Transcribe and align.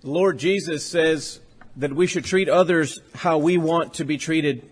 The 0.00 0.10
Lord 0.10 0.38
Jesus 0.38 0.86
says 0.86 1.40
that 1.74 1.92
we 1.92 2.06
should 2.06 2.24
treat 2.24 2.48
others 2.48 3.00
how 3.16 3.38
we 3.38 3.58
want 3.58 3.94
to 3.94 4.04
be 4.04 4.16
treated. 4.16 4.62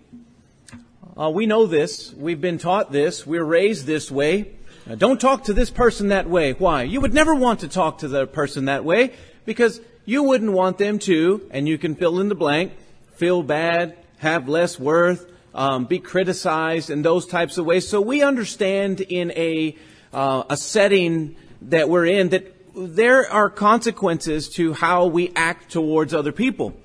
Uh, 1.19 1.31
we 1.31 1.47
know 1.47 1.67
this. 1.67 2.15
We've 2.15 2.41
been 2.41 2.59
taught 2.59 2.93
this. 2.93 3.27
We're 3.27 3.43
raised 3.43 3.87
this 3.87 4.09
way. 4.09 4.53
Now, 4.87 4.95
don't 4.95 5.21
talk 5.21 5.43
to 5.45 5.53
this 5.53 5.69
person 5.69 6.09
that 6.09 6.31
way. 6.31 6.53
Why? 6.53 6.85
You 6.85 7.01
would 7.01 7.13
never 7.13 7.35
want 7.35 7.59
to 7.61 7.69
talk 7.69 7.99
to 7.99 8.09
the 8.09 8.29
person 8.29 8.67
that 8.67 8.85
way 8.85 9.15
because 9.45 9.81
you 10.05 10.23
wouldn't 10.23 10.53
want 10.53 10.79
them 10.79 11.01
to, 11.01 11.45
and 11.51 11.67
you 11.67 11.77
can 11.77 11.97
fill 11.97 12.21
in 12.21 12.29
the 12.29 12.37
blank, 12.37 12.75
feel 13.17 13.43
bad, 13.43 13.97
have 14.19 14.49
less 14.49 14.79
worth, 14.79 15.29
um, 15.57 15.87
be 15.87 15.99
criticized 15.99 16.89
in 16.89 17.03
those 17.03 17.27
types 17.27 17.59
of 17.59 17.67
ways. 17.67 17.89
So 17.89 18.01
we 18.01 18.23
understand 18.23 19.01
in 19.01 19.33
a, 19.33 19.77
uh, 20.13 20.45
a 20.49 20.57
setting 20.57 21.35
that 21.63 21.89
we're 21.89 22.07
in 22.07 22.29
that 22.29 22.56
there 22.77 23.31
are 23.33 23.49
consequences 23.49 24.51
to 24.51 24.75
how 24.75 25.07
we 25.07 25.33
act 25.35 25.73
towards 25.73 26.13
other 26.13 26.31
people. 26.33 26.77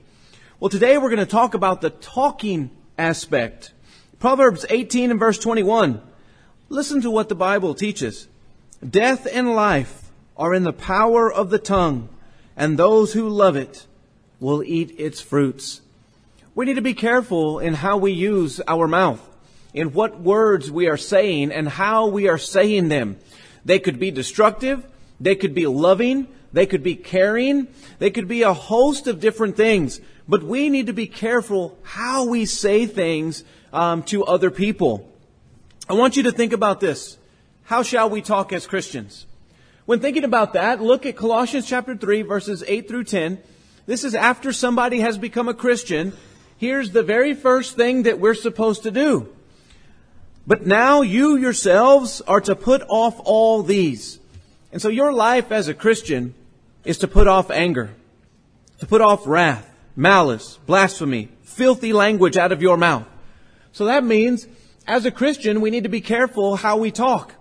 Well, 0.57 0.69
today 0.69 0.97
we're 0.97 1.09
going 1.09 1.19
to 1.19 1.25
talk 1.25 1.53
about 1.53 1.81
the 1.81 1.89
talking 1.89 2.71
aspect. 2.97 3.73
Proverbs 4.17 4.65
18 4.69 5.11
and 5.11 5.19
verse 5.19 5.37
21. 5.37 6.01
Listen 6.69 7.01
to 7.01 7.11
what 7.11 7.27
the 7.27 7.35
Bible 7.35 7.75
teaches. 7.75 8.29
Death 8.87 9.27
and 9.29 9.53
life 9.53 10.09
are 10.37 10.53
in 10.53 10.63
the 10.63 10.71
power 10.71 11.31
of 11.31 11.49
the 11.49 11.59
tongue, 11.59 12.07
and 12.55 12.79
those 12.79 13.11
who 13.11 13.27
love 13.27 13.57
it 13.57 13.85
will 14.39 14.63
eat 14.63 14.95
its 14.97 15.19
fruits. 15.19 15.81
We 16.55 16.65
need 16.65 16.75
to 16.75 16.81
be 16.81 16.93
careful 16.93 17.59
in 17.59 17.73
how 17.73 17.97
we 17.97 18.13
use 18.13 18.61
our 18.65 18.87
mouth, 18.87 19.21
in 19.73 19.91
what 19.91 20.21
words 20.21 20.71
we 20.71 20.87
are 20.87 20.95
saying, 20.95 21.51
and 21.51 21.67
how 21.67 22.07
we 22.07 22.29
are 22.29 22.37
saying 22.37 22.87
them. 22.87 23.17
They 23.65 23.79
could 23.79 23.99
be 23.99 24.09
destructive, 24.09 24.85
they 25.21 25.35
could 25.35 25.53
be 25.53 25.67
loving. 25.67 26.27
They 26.51 26.65
could 26.65 26.83
be 26.83 26.95
caring. 26.95 27.67
They 27.99 28.09
could 28.09 28.27
be 28.27 28.41
a 28.41 28.53
host 28.53 29.07
of 29.07 29.21
different 29.21 29.55
things. 29.55 30.01
But 30.27 30.43
we 30.43 30.69
need 30.69 30.87
to 30.87 30.93
be 30.93 31.07
careful 31.07 31.77
how 31.83 32.25
we 32.25 32.45
say 32.45 32.87
things 32.87 33.43
um, 33.71 34.03
to 34.03 34.25
other 34.25 34.51
people. 34.51 35.07
I 35.87 35.93
want 35.93 36.17
you 36.17 36.23
to 36.23 36.31
think 36.31 36.53
about 36.53 36.79
this. 36.79 37.17
How 37.63 37.83
shall 37.83 38.09
we 38.09 38.21
talk 38.21 38.51
as 38.51 38.67
Christians? 38.67 39.25
When 39.85 39.99
thinking 39.99 40.23
about 40.23 40.53
that, 40.53 40.81
look 40.81 41.05
at 41.05 41.15
Colossians 41.15 41.67
chapter 41.67 41.95
3 41.95 42.23
verses 42.23 42.63
8 42.67 42.87
through 42.87 43.05
10. 43.05 43.39
This 43.85 44.03
is 44.03 44.15
after 44.15 44.51
somebody 44.51 44.99
has 44.99 45.17
become 45.17 45.47
a 45.47 45.53
Christian. 45.53 46.13
Here's 46.57 46.91
the 46.91 47.03
very 47.03 47.33
first 47.33 47.75
thing 47.75 48.03
that 48.03 48.19
we're 48.19 48.35
supposed 48.35 48.83
to 48.83 48.91
do. 48.91 49.33
But 50.47 50.65
now 50.65 51.01
you 51.01 51.35
yourselves 51.35 52.21
are 52.21 52.41
to 52.41 52.55
put 52.55 52.83
off 52.87 53.19
all 53.23 53.63
these 53.63 54.20
and 54.71 54.81
so 54.81 54.89
your 54.89 55.13
life 55.13 55.51
as 55.51 55.67
a 55.67 55.73
Christian 55.73 56.33
is 56.85 56.97
to 56.99 57.07
put 57.07 57.27
off 57.27 57.51
anger, 57.51 57.91
to 58.79 58.87
put 58.87 59.01
off 59.01 59.27
wrath, 59.27 59.69
malice, 59.95 60.57
blasphemy, 60.65 61.29
filthy 61.43 61.93
language 61.93 62.37
out 62.37 62.51
of 62.51 62.61
your 62.61 62.77
mouth. 62.77 63.07
So 63.71 63.85
that 63.85 64.03
means 64.03 64.47
as 64.87 65.05
a 65.05 65.11
Christian, 65.11 65.61
we 65.61 65.69
need 65.69 65.83
to 65.83 65.89
be 65.89 66.01
careful 66.01 66.55
how 66.55 66.77
we 66.77 66.91
talk. 66.91 67.35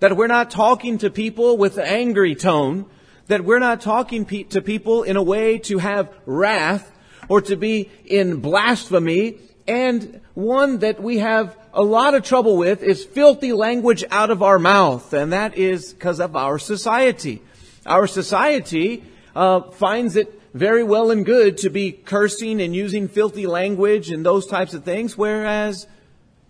That 0.00 0.16
we're 0.16 0.26
not 0.26 0.50
talking 0.50 0.98
to 0.98 1.10
people 1.10 1.56
with 1.56 1.78
an 1.78 1.86
angry 1.86 2.34
tone, 2.34 2.86
that 3.28 3.44
we're 3.44 3.60
not 3.60 3.80
talking 3.80 4.24
pe- 4.24 4.42
to 4.44 4.60
people 4.60 5.04
in 5.04 5.16
a 5.16 5.22
way 5.22 5.58
to 5.58 5.78
have 5.78 6.12
wrath 6.26 6.90
or 7.28 7.40
to 7.42 7.56
be 7.56 7.88
in 8.04 8.40
blasphemy 8.40 9.38
and 9.66 10.20
one 10.34 10.78
that 10.78 11.00
we 11.00 11.18
have 11.18 11.56
a 11.74 11.82
lot 11.82 12.14
of 12.14 12.22
trouble 12.22 12.56
with 12.56 12.82
is 12.82 13.04
filthy 13.04 13.52
language 13.52 14.04
out 14.10 14.30
of 14.30 14.42
our 14.42 14.58
mouth, 14.58 15.12
and 15.12 15.32
that 15.32 15.56
is 15.56 15.92
because 15.92 16.20
of 16.20 16.36
our 16.36 16.58
society. 16.58 17.42
Our 17.86 18.06
society 18.06 19.02
uh, 19.34 19.62
finds 19.70 20.16
it 20.16 20.40
very 20.52 20.84
well 20.84 21.10
and 21.10 21.24
good 21.24 21.56
to 21.58 21.70
be 21.70 21.92
cursing 21.92 22.60
and 22.60 22.76
using 22.76 23.08
filthy 23.08 23.46
language 23.46 24.10
and 24.10 24.24
those 24.24 24.46
types 24.46 24.74
of 24.74 24.84
things, 24.84 25.16
whereas 25.16 25.86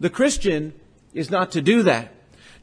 the 0.01 0.11
Christian 0.11 0.73
is 1.15 1.31
not 1.31 1.53
to 1.53 1.63
do 1.63 1.85
that. 1.85 2.13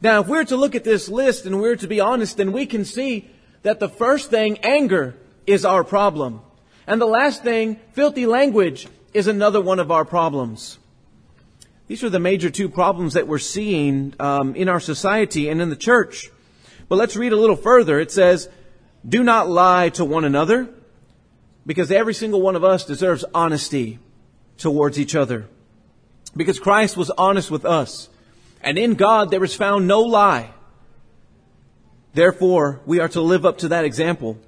Now, 0.02 0.20
if 0.20 0.28
we're 0.28 0.44
to 0.44 0.56
look 0.56 0.74
at 0.74 0.84
this 0.84 1.08
list 1.08 1.46
and 1.46 1.60
we're 1.60 1.76
to 1.76 1.88
be 1.88 2.00
honest, 2.00 2.36
then 2.36 2.52
we 2.52 2.66
can 2.66 2.84
see 2.84 3.30
that 3.62 3.80
the 3.80 3.88
first 3.88 4.30
thing, 4.30 4.58
anger, 4.58 5.16
is 5.46 5.64
our 5.64 5.84
problem. 5.84 6.42
And 6.86 7.00
the 7.00 7.06
last 7.06 7.42
thing, 7.42 7.78
filthy 7.92 8.26
language, 8.26 8.86
is 9.14 9.26
another 9.26 9.60
one 9.60 9.78
of 9.78 9.90
our 9.90 10.04
problems. 10.04 10.78
These 11.90 12.04
are 12.04 12.08
the 12.08 12.20
major 12.20 12.50
two 12.50 12.68
problems 12.68 13.14
that 13.14 13.26
we're 13.26 13.38
seeing 13.38 14.14
um, 14.20 14.54
in 14.54 14.68
our 14.68 14.78
society 14.78 15.48
and 15.48 15.60
in 15.60 15.70
the 15.70 15.76
church. 15.76 16.30
But 16.88 16.94
let's 16.94 17.16
read 17.16 17.32
a 17.32 17.36
little 17.36 17.56
further. 17.56 17.98
It 17.98 18.12
says, 18.12 18.48
Do 19.04 19.24
not 19.24 19.48
lie 19.48 19.88
to 19.88 20.04
one 20.04 20.24
another, 20.24 20.68
because 21.66 21.90
every 21.90 22.14
single 22.14 22.40
one 22.42 22.54
of 22.54 22.62
us 22.62 22.84
deserves 22.84 23.24
honesty 23.34 23.98
towards 24.56 25.00
each 25.00 25.16
other. 25.16 25.48
Because 26.36 26.60
Christ 26.60 26.96
was 26.96 27.10
honest 27.10 27.50
with 27.50 27.64
us, 27.64 28.08
and 28.60 28.78
in 28.78 28.94
God 28.94 29.32
there 29.32 29.42
is 29.42 29.56
found 29.56 29.88
no 29.88 30.02
lie. 30.02 30.50
Therefore, 32.14 32.82
we 32.86 33.00
are 33.00 33.08
to 33.08 33.20
live 33.20 33.44
up 33.44 33.58
to 33.58 33.68
that 33.70 33.84
example. 33.84 34.38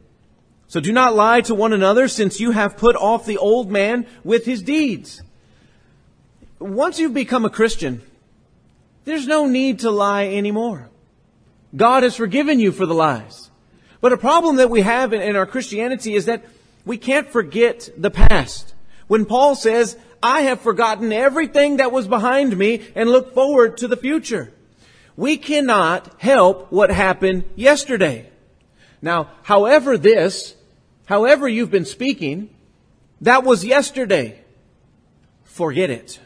So 0.69 0.79
do 0.79 0.93
not 0.93 1.17
lie 1.17 1.41
to 1.41 1.57
one 1.57 1.73
another, 1.73 2.07
since 2.07 2.39
you 2.39 2.53
have 2.53 2.77
put 2.77 2.95
off 2.95 3.27
the 3.27 3.39
old 3.39 3.69
man 3.69 4.07
with 4.23 4.45
his 4.45 4.63
deeds 4.63 5.23
once 6.63 6.99
you've 6.99 7.15
become 7.15 7.45
a 7.45 7.51
Christian, 7.51 8.03
there's 9.05 9.27
no 9.27 9.47
need 9.47 9.81
to 9.81 9.91
lie 9.91 10.27
anymore. 10.27 10.89
God 11.75 12.03
has 12.03 12.17
forgiven 12.17 12.61
you 12.61 12.73
for 12.73 12.87
the 12.87 12.95
lies. 12.95 13.51
But 14.01 14.13
a 14.13 14.19
problem 14.19 14.57
that 14.57 14.71
we 14.71 14.83
have 14.83 15.13
in, 15.13 15.23
in, 15.23 15.37
our 15.37 15.47
Christianity 15.47 16.15
is 16.15 16.27
that 16.27 16.45
we 16.85 16.99
can't 16.99 17.29
forget 17.29 17.89
the 17.97 18.11
past. 18.11 18.75
When 19.07 19.25
Paul 19.25 19.55
says, 19.55 19.97
I 20.23 20.43
have 20.43 20.61
forgotten 20.61 21.13
everything 21.13 21.79
that 21.79 21.93
was 21.93 22.07
behind 22.07 22.57
me 22.57 22.83
and 22.95 23.11
look 23.11 23.35
forward 23.35 23.79
to 23.79 23.89
the 23.89 23.97
future. 23.97 24.53
We 25.17 25.37
cannot 25.37 26.21
help 26.21 26.71
what 26.73 26.91
happened 26.91 27.45
yesterday. 27.55 28.29
Now, 29.01 29.31
however 29.43 29.99
this, 29.99 30.55
however 31.07 31.49
you've 31.49 31.71
been 31.71 31.85
speaking, 31.85 32.51
that 33.21 33.45
was 33.45 33.65
yesterday. 33.65 34.41
Forget 35.45 35.91
it. 35.91 36.19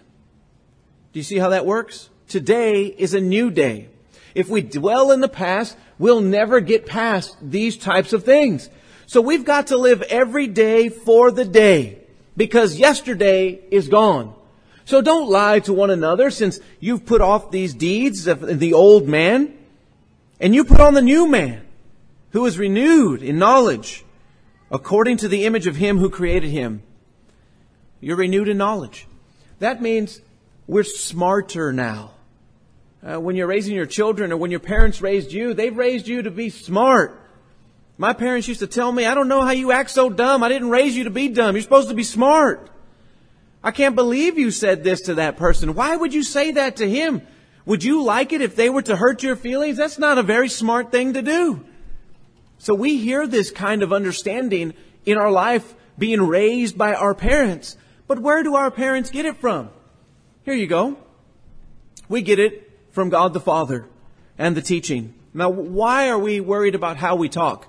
Do 1.17 1.21
you 1.21 1.25
see 1.25 1.39
how 1.39 1.49
that 1.49 1.65
works? 1.65 2.11
Today 2.29 2.85
is 2.85 3.15
a 3.15 3.23
new 3.23 3.51
day. 3.51 3.89
If 4.35 4.51
we 4.51 4.61
dwell 4.61 5.13
in 5.13 5.23
the 5.23 5.31
past, 5.31 5.75
we'll 5.99 6.21
never 6.21 6.61
get 6.61 6.85
past 6.85 7.39
these 7.41 7.79
types 7.79 8.13
of 8.13 8.23
things. 8.23 8.69
So 9.07 9.23
we've 9.23 9.47
got 9.47 9.69
to 9.69 9.79
live 9.79 10.03
every 10.03 10.47
day 10.47 10.91
for 10.91 11.31
the 11.31 11.47
day 11.47 12.01
because 12.37 12.77
yesterday 12.77 13.59
is 13.71 13.89
gone. 13.89 14.35
So 14.85 15.01
don't 15.01 15.31
lie 15.31 15.61
to 15.61 15.73
one 15.73 15.89
another 15.89 16.31
since 16.31 16.61
you've 16.81 17.07
put 17.07 17.23
off 17.23 17.51
these 17.51 17.73
deeds 17.73 18.27
of 18.27 18.59
the 18.59 18.75
old 18.75 19.09
man 19.09 19.57
and 20.39 20.55
you 20.55 20.67
put 20.67 20.81
on 20.81 20.93
the 20.93 21.01
new 21.01 21.27
man 21.27 21.65
who 22.33 22.45
is 22.45 22.59
renewed 22.59 23.23
in 23.23 23.39
knowledge 23.39 24.05
according 24.71 25.17
to 25.17 25.29
the 25.29 25.47
image 25.47 25.67
of 25.67 25.77
him 25.77 25.97
who 25.97 26.11
created 26.11 26.51
him. 26.51 26.83
You're 28.03 28.19
renewed 28.19 28.51
in 28.51 28.59
knowledge. 28.59 29.07
That 29.61 29.81
means 29.81 30.21
we're 30.67 30.85
smarter 30.85 31.73
now. 31.73 32.13
Uh, 33.03 33.21
when 33.21 33.37
you're 33.37 33.47
raising 33.47 33.75
your 33.75 33.87
children 33.87 34.33
or 34.33 34.37
when 34.37 34.51
your 34.51 34.61
parents 34.61 35.01
raised 35.01 35.33
you, 35.33 35.55
they've 35.55 35.77
raised 35.77 36.09
you 36.09 36.23
to 36.23 36.31
be 36.31 36.51
smart. 36.51 37.21
My 37.99 38.13
parents 38.13 38.49
used 38.49 38.61
to 38.61 38.67
tell 38.67 38.91
me, 38.91 39.07
I 39.07 39.15
don't 39.15 39.29
know 39.29 39.43
how 39.43 39.53
you 39.53 39.73
act 39.73 39.91
so 39.91 40.11
dumb. 40.11 40.43
I 40.43 40.49
didn't 40.49 40.71
raise 40.71 40.97
you 40.97 41.05
to 41.05 41.11
be 41.11 41.29
dumb. 41.29 41.55
You're 41.55 41.63
supposed 41.63 41.89
to 41.89 41.95
be 41.95 42.03
smart. 42.03 42.69
I 43.63 43.71
can't 43.71 43.95
believe 43.95 44.39
you 44.39 44.51
said 44.51 44.85
this 44.85 45.03
to 45.03 45.15
that 45.15 45.37
person. 45.37 45.75
Why 45.75 45.97
would 45.97 46.13
you 46.13 46.23
say 46.23 46.53
that 46.53 46.77
to 46.77 46.89
him? 46.89 47.23
Would 47.65 47.83
you 47.83 48.03
like 48.03 48.33
it 48.33 48.41
if 48.41 48.55
they 48.55 48.71
were 48.71 48.83
to 48.83 48.97
hurt 48.97 49.23
your 49.23 49.35
feelings? 49.35 49.77
That's 49.77 49.99
not 49.99 50.19
a 50.19 50.23
very 50.23 50.49
smart 50.49 50.93
thing 50.93 51.15
to 51.15 51.23
do. 51.23 51.65
So 52.59 52.75
we 52.75 52.99
hear 52.99 53.27
this 53.27 53.51
kind 53.51 53.83
of 53.83 53.93
understanding 53.93 54.75
in 55.05 55.19
our 55.19 55.31
life 55.31 55.75
being 55.99 56.23
raised 56.23 56.77
by 56.77 56.95
our 56.95 57.15
parents. 57.15 57.77
But 58.07 58.21
where 58.21 58.43
do 58.43 58.55
our 58.55 58.71
parents 58.71 59.11
get 59.11 59.25
it 59.25 59.37
from? 59.37 59.71
Here 60.47 60.55
you 60.55 60.69
go. 60.69 60.97
We 62.09 62.23
get 62.23 62.39
it 62.39 62.71
from 62.93 63.11
God 63.11 63.33
the 63.33 63.41
Father 63.41 63.85
and 64.39 64.57
the 64.57 64.63
teaching. 64.63 65.13
Now, 65.35 65.51
why 65.51 66.09
are 66.09 66.21
we 66.21 66.39
worried 66.39 66.77
about 66.77 66.97
how 66.97 67.17
we 67.17 67.29
talk? 67.29 67.67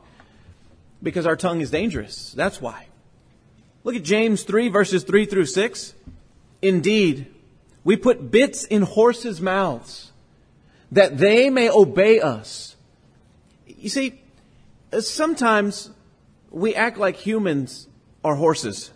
Because 1.01 1.25
our 1.25 1.35
tongue 1.35 1.59
is 1.59 1.71
dangerous. 1.71 2.33
That's 2.33 2.61
why. 2.61 2.85
Look 3.83 3.95
at 3.95 4.03
James 4.03 4.43
3 4.43 4.69
verses 4.69 5.03
3 5.03 5.25
through 5.25 5.47
6. 5.47 5.95
Indeed, 6.61 7.33
we 7.83 7.97
put 7.97 8.29
bits 8.29 8.63
in 8.63 8.83
horses' 8.83 9.41
mouths 9.41 10.11
that 10.91 11.17
they 11.17 11.49
may 11.49 11.71
obey 11.71 12.19
us. 12.19 12.75
You 13.65 13.89
see, 13.89 14.21
sometimes 14.99 15.89
we 16.51 16.75
act 16.75 16.99
like 16.99 17.15
humans 17.15 17.87
are 18.23 18.35
horses. 18.35 18.91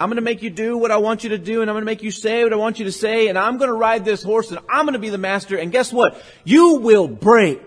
I'm 0.00 0.08
going 0.08 0.16
to 0.16 0.22
make 0.22 0.42
you 0.42 0.48
do 0.48 0.78
what 0.78 0.90
I 0.90 0.96
want 0.96 1.24
you 1.24 1.30
to 1.30 1.38
do, 1.38 1.60
and 1.60 1.70
I'm 1.70 1.74
going 1.74 1.82
to 1.82 1.86
make 1.86 2.02
you 2.02 2.10
say 2.10 2.42
what 2.42 2.54
I 2.54 2.56
want 2.56 2.78
you 2.78 2.86
to 2.86 2.92
say, 2.92 3.28
and 3.28 3.38
I'm 3.38 3.58
going 3.58 3.68
to 3.68 3.76
ride 3.76 4.02
this 4.02 4.22
horse, 4.22 4.50
and 4.50 4.58
I'm 4.70 4.86
going 4.86 4.94
to 4.94 4.98
be 4.98 5.10
the 5.10 5.18
master, 5.18 5.58
and 5.58 5.70
guess 5.70 5.92
what? 5.92 6.20
You 6.42 6.76
will 6.76 7.06
break. 7.06 7.60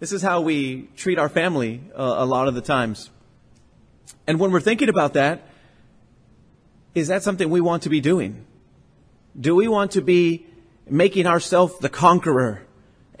This 0.00 0.10
is 0.10 0.20
how 0.20 0.40
we 0.40 0.88
treat 0.96 1.16
our 1.16 1.28
family 1.28 1.80
uh, 1.94 2.16
a 2.18 2.26
lot 2.26 2.48
of 2.48 2.54
the 2.54 2.60
times. 2.60 3.08
And 4.26 4.40
when 4.40 4.50
we're 4.50 4.60
thinking 4.60 4.88
about 4.88 5.14
that, 5.14 5.46
is 6.92 7.06
that 7.06 7.22
something 7.22 7.48
we 7.48 7.60
want 7.60 7.84
to 7.84 7.88
be 7.88 8.00
doing? 8.00 8.44
Do 9.40 9.54
we 9.54 9.68
want 9.68 9.92
to 9.92 10.00
be 10.00 10.44
making 10.90 11.28
ourselves 11.28 11.78
the 11.78 11.88
conqueror 11.88 12.66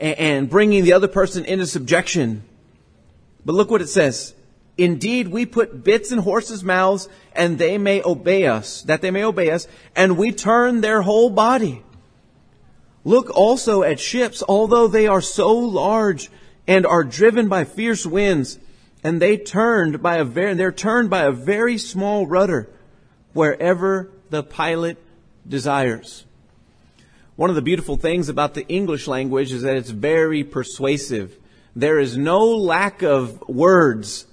and 0.00 0.50
bringing 0.50 0.82
the 0.82 0.92
other 0.92 1.08
person 1.08 1.44
into 1.44 1.66
subjection? 1.66 2.42
But 3.44 3.54
look 3.54 3.70
what 3.70 3.80
it 3.80 3.88
says. 3.88 4.33
Indeed, 4.76 5.28
we 5.28 5.46
put 5.46 5.84
bits 5.84 6.10
in 6.10 6.18
horses' 6.18 6.64
mouths 6.64 7.08
and 7.32 7.58
they 7.58 7.78
may 7.78 8.02
obey 8.02 8.46
us, 8.46 8.82
that 8.82 9.02
they 9.02 9.10
may 9.10 9.24
obey 9.24 9.50
us, 9.50 9.68
and 9.94 10.16
we 10.16 10.32
turn 10.32 10.80
their 10.80 11.02
whole 11.02 11.30
body. 11.30 11.82
Look 13.04 13.30
also 13.30 13.82
at 13.82 14.00
ships, 14.00 14.42
although 14.48 14.88
they 14.88 15.06
are 15.06 15.20
so 15.20 15.54
large 15.54 16.30
and 16.66 16.86
are 16.86 17.04
driven 17.04 17.48
by 17.48 17.64
fierce 17.64 18.06
winds, 18.06 18.58
and 19.04 19.20
they 19.20 19.36
turned 19.36 20.02
by 20.02 20.16
a 20.16 20.24
very, 20.24 20.54
they're 20.54 20.72
turned 20.72 21.10
by 21.10 21.24
a 21.24 21.32
very 21.32 21.76
small 21.76 22.26
rudder 22.26 22.68
wherever 23.32 24.10
the 24.30 24.42
pilot 24.42 24.96
desires. 25.46 26.24
One 27.36 27.50
of 27.50 27.56
the 27.56 27.62
beautiful 27.62 27.96
things 27.96 28.28
about 28.28 28.54
the 28.54 28.66
English 28.68 29.06
language 29.06 29.52
is 29.52 29.62
that 29.62 29.76
it's 29.76 29.90
very 29.90 30.42
persuasive. 30.42 31.36
There 31.76 31.98
is 31.98 32.16
no 32.16 32.46
lack 32.46 33.02
of 33.02 33.46
words 33.48 34.26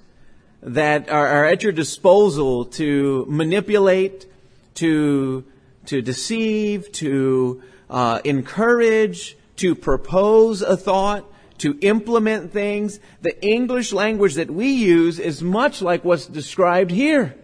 that 0.62 1.10
are, 1.10 1.28
are 1.28 1.46
at 1.46 1.64
your 1.64 1.72
disposal 1.72 2.66
to 2.66 3.26
manipulate, 3.28 4.28
to, 4.76 5.44
to 5.88 6.02
deceive, 6.02 6.92
to 6.94 7.62
uh, 7.90 8.22
encourage, 8.24 9.38
to 9.58 9.76
propose 9.76 10.62
a 10.62 10.78
thought, 10.78 11.26
to 11.60 11.78
implement 11.82 12.52
things. 12.52 13.00
The 13.22 13.40
English 13.46 13.94
language 13.94 14.36
that 14.36 14.50
we 14.50 14.72
use 14.72 15.20
is 15.20 15.42
much 15.42 15.82
like 15.82 16.04
what's 16.04 16.26
described 16.26 16.92
here. 16.92 17.36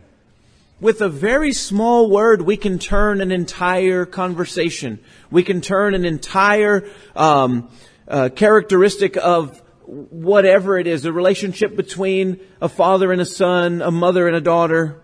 With 0.79 1.01
a 1.01 1.09
very 1.09 1.53
small 1.53 2.09
word, 2.09 2.43
we 2.43 2.55
can 2.55 2.77
turn 2.77 3.19
an 3.19 3.31
entire 3.31 4.05
conversation. 4.05 4.99
We 5.31 5.41
can 5.41 5.59
turn 5.61 5.95
an 5.95 6.05
entire 6.05 6.87
um, 7.15 7.69
uh, 8.07 8.29
characteristic 8.29 9.17
of 9.17 9.61
whatever 9.87 10.77
it 10.77 10.85
is, 10.85 11.05
a 11.05 11.13
relationship 11.13 11.75
between 11.75 12.39
a 12.61 12.67
father 12.67 13.11
and 13.11 13.21
a 13.21 13.25
son, 13.25 13.81
a 13.81 13.89
mother 13.89 14.27
and 14.27 14.35
a 14.35 14.41
daughter. 14.41 15.01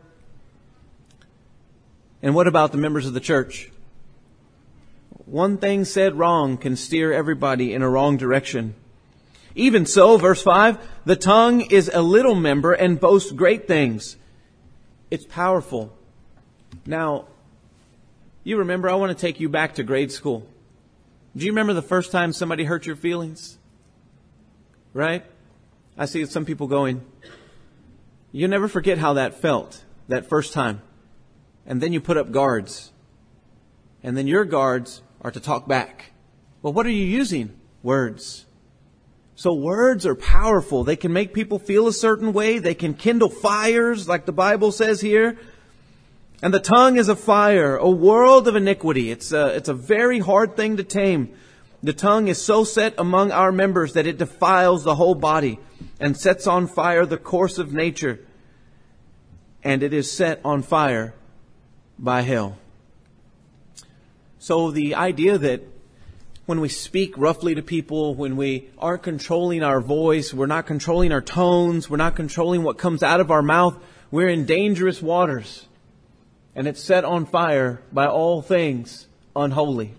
And 2.22 2.36
what 2.36 2.48
about 2.48 2.72
the 2.72 2.78
members 2.78 3.06
of 3.06 3.14
the 3.14 3.20
church? 3.20 3.72
One 5.26 5.58
thing 5.58 5.86
said 5.86 6.16
wrong 6.16 6.58
can 6.58 6.76
steer 6.76 7.14
everybody 7.14 7.74
in 7.74 7.82
a 7.82 7.90
wrong 7.90 8.18
direction. 8.18 8.76
Even 9.56 9.86
so, 9.86 10.18
verse 10.18 10.42
5, 10.42 10.78
the 11.06 11.16
tongue 11.16 11.62
is 11.62 11.90
a 11.94 12.02
little 12.02 12.36
member 12.36 12.74
and 12.74 13.00
boasts 13.00 13.32
great 13.32 13.68
things. 13.68 14.18
It's 15.10 15.26
powerful. 15.26 15.96
Now, 16.86 17.28
you 18.44 18.58
remember, 18.58 18.90
I 18.90 18.96
want 18.96 19.18
to 19.18 19.22
take 19.22 19.40
you 19.40 19.48
back 19.48 19.76
to 19.76 19.84
grade 19.84 20.12
school. 20.12 20.46
Do 21.36 21.46
you 21.46 21.52
remember 21.52 21.74
the 21.74 21.82
first 21.82 22.12
time 22.12 22.34
somebody 22.34 22.66
hurt 22.66 22.86
your 22.86 22.96
feelings? 22.96 23.58
Right? 24.94 25.26
I 25.98 26.06
see 26.06 26.26
some 26.26 26.46
people 26.46 26.68
going, 26.68 27.04
you 28.32 28.48
never 28.48 28.68
forget 28.68 28.98
how 28.98 29.14
that 29.14 29.36
felt 29.36 29.84
that 30.08 30.28
first 30.28 30.54
time. 30.54 30.82
And 31.66 31.82
then 31.82 31.94
you 31.94 32.02
put 32.02 32.18
up 32.18 32.32
guards. 32.32 32.92
And 34.02 34.18
then 34.18 34.28
your 34.28 34.44
guards 34.44 35.02
are 35.22 35.32
to 35.32 35.40
talk 35.40 35.68
back. 35.68 36.12
Well, 36.62 36.74
what 36.74 36.86
are 36.86 36.92
you 36.92 37.06
using? 37.06 37.56
Words. 37.84 38.46
So 39.36 39.54
words 39.54 40.06
are 40.06 40.16
powerful. 40.16 40.84
They 40.84 40.96
can 40.96 41.14
make 41.14 41.34
people 41.34 41.60
feel 41.60 41.88
a 41.88 41.94
certain 41.94 42.34
way. 42.34 42.60
They 42.60 42.76
can 42.76 42.94
kindle 42.94 43.30
fires, 43.30 44.08
like 44.08 44.26
the 44.26 44.32
Bible 44.32 44.72
says 44.72 45.02
here. 45.02 45.38
And 46.42 46.54
the 46.54 46.60
tongue 46.60 46.98
is 46.98 47.08
a 47.08 47.16
fire, 47.16 47.78
a 47.78 47.90
world 47.90 48.48
of 48.48 48.56
iniquity. 48.56 49.12
It's 49.12 49.32
a, 49.32 49.56
it's 49.56 49.70
a 49.70 49.74
very 49.74 50.20
hard 50.20 50.56
thing 50.56 50.78
to 50.78 50.84
tame. 50.84 51.34
The 51.84 51.94
tongue 51.94 52.30
is 52.30 52.42
so 52.42 52.64
set 52.64 52.94
among 52.98 53.34
our 53.34 53.52
members 53.52 53.94
that 53.94 54.08
it 54.08 54.18
defiles 54.18 54.86
the 54.86 54.96
whole 54.96 55.16
body 55.16 55.60
and 56.00 56.16
sets 56.16 56.48
on 56.48 56.68
fire 56.68 57.06
the 57.06 57.18
course 57.18 57.58
of 57.58 57.74
nature. 57.74 58.26
And 59.62 59.84
it 59.84 59.94
is 59.94 60.10
set 60.10 60.40
on 60.46 60.62
fire 60.62 61.14
by 62.00 62.22
hell. 62.22 62.58
So 64.40 64.72
the 64.72 64.96
idea 64.96 65.38
that 65.38 65.62
when 66.46 66.62
we 66.62 66.70
speak 66.70 67.18
roughly 67.18 67.56
to 67.56 67.62
people, 67.62 68.16
when 68.16 68.38
we 68.38 68.70
aren't 68.78 69.04
controlling 69.04 69.62
our 69.62 69.82
voice, 69.82 70.34
we're 70.34 70.46
not 70.46 70.66
controlling 70.66 71.12
our 71.12 71.22
tones, 71.22 71.90
we're 71.90 71.98
not 71.98 72.16
controlling 72.16 72.64
what 72.64 72.78
comes 72.78 73.04
out 73.04 73.20
of 73.20 73.30
our 73.30 73.42
mouth, 73.42 73.78
we're 74.10 74.30
in 74.30 74.46
dangerous 74.46 75.02
waters. 75.02 75.68
And 76.56 76.66
it's 76.66 76.82
set 76.82 77.04
on 77.04 77.26
fire 77.26 77.82
by 77.92 78.08
all 78.08 78.42
things 78.42 79.08
unholy. 79.36 79.96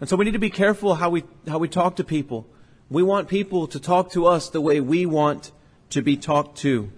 And 0.00 0.08
so 0.08 0.16
we 0.16 0.24
need 0.24 0.32
to 0.32 0.38
be 0.38 0.50
careful 0.50 0.94
how 0.96 1.10
we, 1.10 1.24
how 1.46 1.58
we 1.58 1.68
talk 1.68 1.96
to 1.96 2.04
people. 2.04 2.46
We 2.90 3.02
want 3.02 3.28
people 3.28 3.66
to 3.68 3.80
talk 3.80 4.10
to 4.12 4.26
us 4.26 4.50
the 4.50 4.60
way 4.60 4.80
we 4.80 5.06
want 5.06 5.52
to 5.90 6.02
be 6.02 6.16
talked 6.16 6.58
to. 6.58 6.90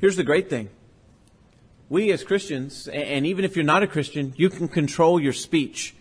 Here's 0.00 0.16
the 0.16 0.24
great 0.24 0.50
thing. 0.50 0.68
We 1.88 2.12
as 2.12 2.22
Christians, 2.22 2.86
and 2.88 3.26
even 3.26 3.44
if 3.44 3.56
you're 3.56 3.64
not 3.64 3.82
a 3.82 3.86
Christian, 3.86 4.34
you 4.36 4.50
can 4.50 4.68
control 4.68 5.18
your 5.18 5.32
speech. 5.32 5.94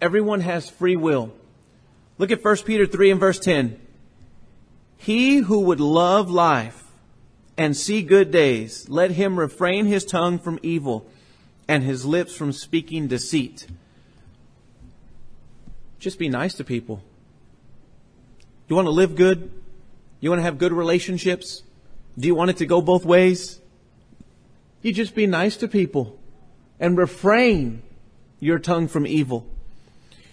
Everyone 0.00 0.40
has 0.40 0.70
free 0.70 0.96
will. 0.96 1.32
Look 2.16 2.30
at 2.30 2.42
1 2.42 2.56
Peter 2.58 2.86
3 2.86 3.10
and 3.10 3.20
verse 3.20 3.38
10. 3.38 3.78
He 4.96 5.38
who 5.38 5.60
would 5.60 5.80
love 5.80 6.30
life 6.30 6.84
and 7.58 7.76
see 7.76 8.02
good 8.02 8.30
days, 8.30 8.88
let 8.88 9.12
him 9.12 9.38
refrain 9.38 9.86
his 9.86 10.04
tongue 10.04 10.38
from 10.38 10.58
evil 10.62 11.06
and 11.68 11.82
his 11.82 12.04
lips 12.04 12.34
from 12.34 12.52
speaking 12.52 13.06
deceit. 13.06 13.66
Just 16.04 16.18
be 16.18 16.28
nice 16.28 16.52
to 16.56 16.64
people. 16.64 17.02
You 18.68 18.76
want 18.76 18.84
to 18.84 18.90
live 18.90 19.16
good? 19.16 19.50
You 20.20 20.28
want 20.28 20.38
to 20.38 20.42
have 20.42 20.58
good 20.58 20.74
relationships? 20.74 21.62
Do 22.18 22.26
you 22.26 22.34
want 22.34 22.50
it 22.50 22.58
to 22.58 22.66
go 22.66 22.82
both 22.82 23.06
ways? 23.06 23.58
You 24.82 24.92
just 24.92 25.14
be 25.14 25.26
nice 25.26 25.56
to 25.56 25.66
people 25.66 26.18
and 26.78 26.98
refrain 26.98 27.82
your 28.38 28.58
tongue 28.58 28.86
from 28.86 29.06
evil. 29.06 29.46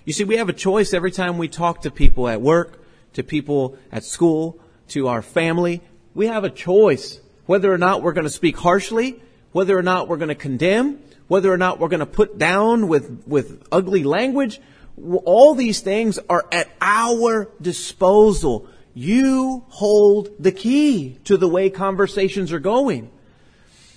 You 0.03 0.11
see, 0.11 0.25
we 0.25 0.35
have 0.35 0.49
a 0.49 0.53
choice 0.53 0.93
every 0.93 1.09
time 1.09 1.37
we 1.37 1.47
talk 1.47 1.83
to 1.83 1.89
people 1.89 2.27
at 2.27 2.41
work, 2.41 2.83
to 3.13 3.23
people 3.23 3.77
at 3.93 4.03
school, 4.03 4.59
to 4.89 5.07
our 5.07 5.21
family. 5.21 5.81
We 6.13 6.27
have 6.27 6.43
a 6.43 6.49
choice 6.49 7.21
whether 7.45 7.71
or 7.71 7.77
not 7.77 8.01
we're 8.01 8.11
going 8.11 8.27
to 8.27 8.29
speak 8.29 8.57
harshly, 8.57 9.23
whether 9.53 9.77
or 9.77 9.83
not 9.83 10.09
we're 10.09 10.17
going 10.17 10.27
to 10.27 10.35
condemn, 10.35 10.99
whether 11.29 11.49
or 11.49 11.57
not 11.57 11.79
we're 11.79 11.87
going 11.87 12.01
to 12.01 12.05
put 12.05 12.37
down 12.37 12.89
with, 12.89 13.23
with 13.25 13.65
ugly 13.71 14.03
language, 14.03 14.59
all 14.97 15.55
these 15.55 15.81
things 15.81 16.19
are 16.29 16.45
at 16.51 16.69
our 16.81 17.49
disposal. 17.61 18.67
You 18.93 19.63
hold 19.69 20.29
the 20.39 20.51
key 20.51 21.17
to 21.25 21.37
the 21.37 21.47
way 21.47 21.69
conversations 21.69 22.51
are 22.51 22.59
going. 22.59 23.09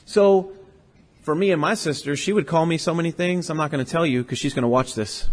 So, 0.06 0.52
for 1.22 1.34
me 1.34 1.50
and 1.50 1.60
my 1.60 1.74
sister, 1.74 2.16
she 2.16 2.32
would 2.32 2.46
call 2.46 2.66
me 2.66 2.78
so 2.78 2.94
many 2.94 3.10
things. 3.10 3.48
I'm 3.50 3.56
not 3.56 3.70
going 3.70 3.84
to 3.84 3.90
tell 3.90 4.06
you 4.06 4.22
because 4.22 4.38
she's 4.38 4.54
going 4.54 4.62
to 4.62 4.68
watch 4.68 4.94
this. 4.94 5.28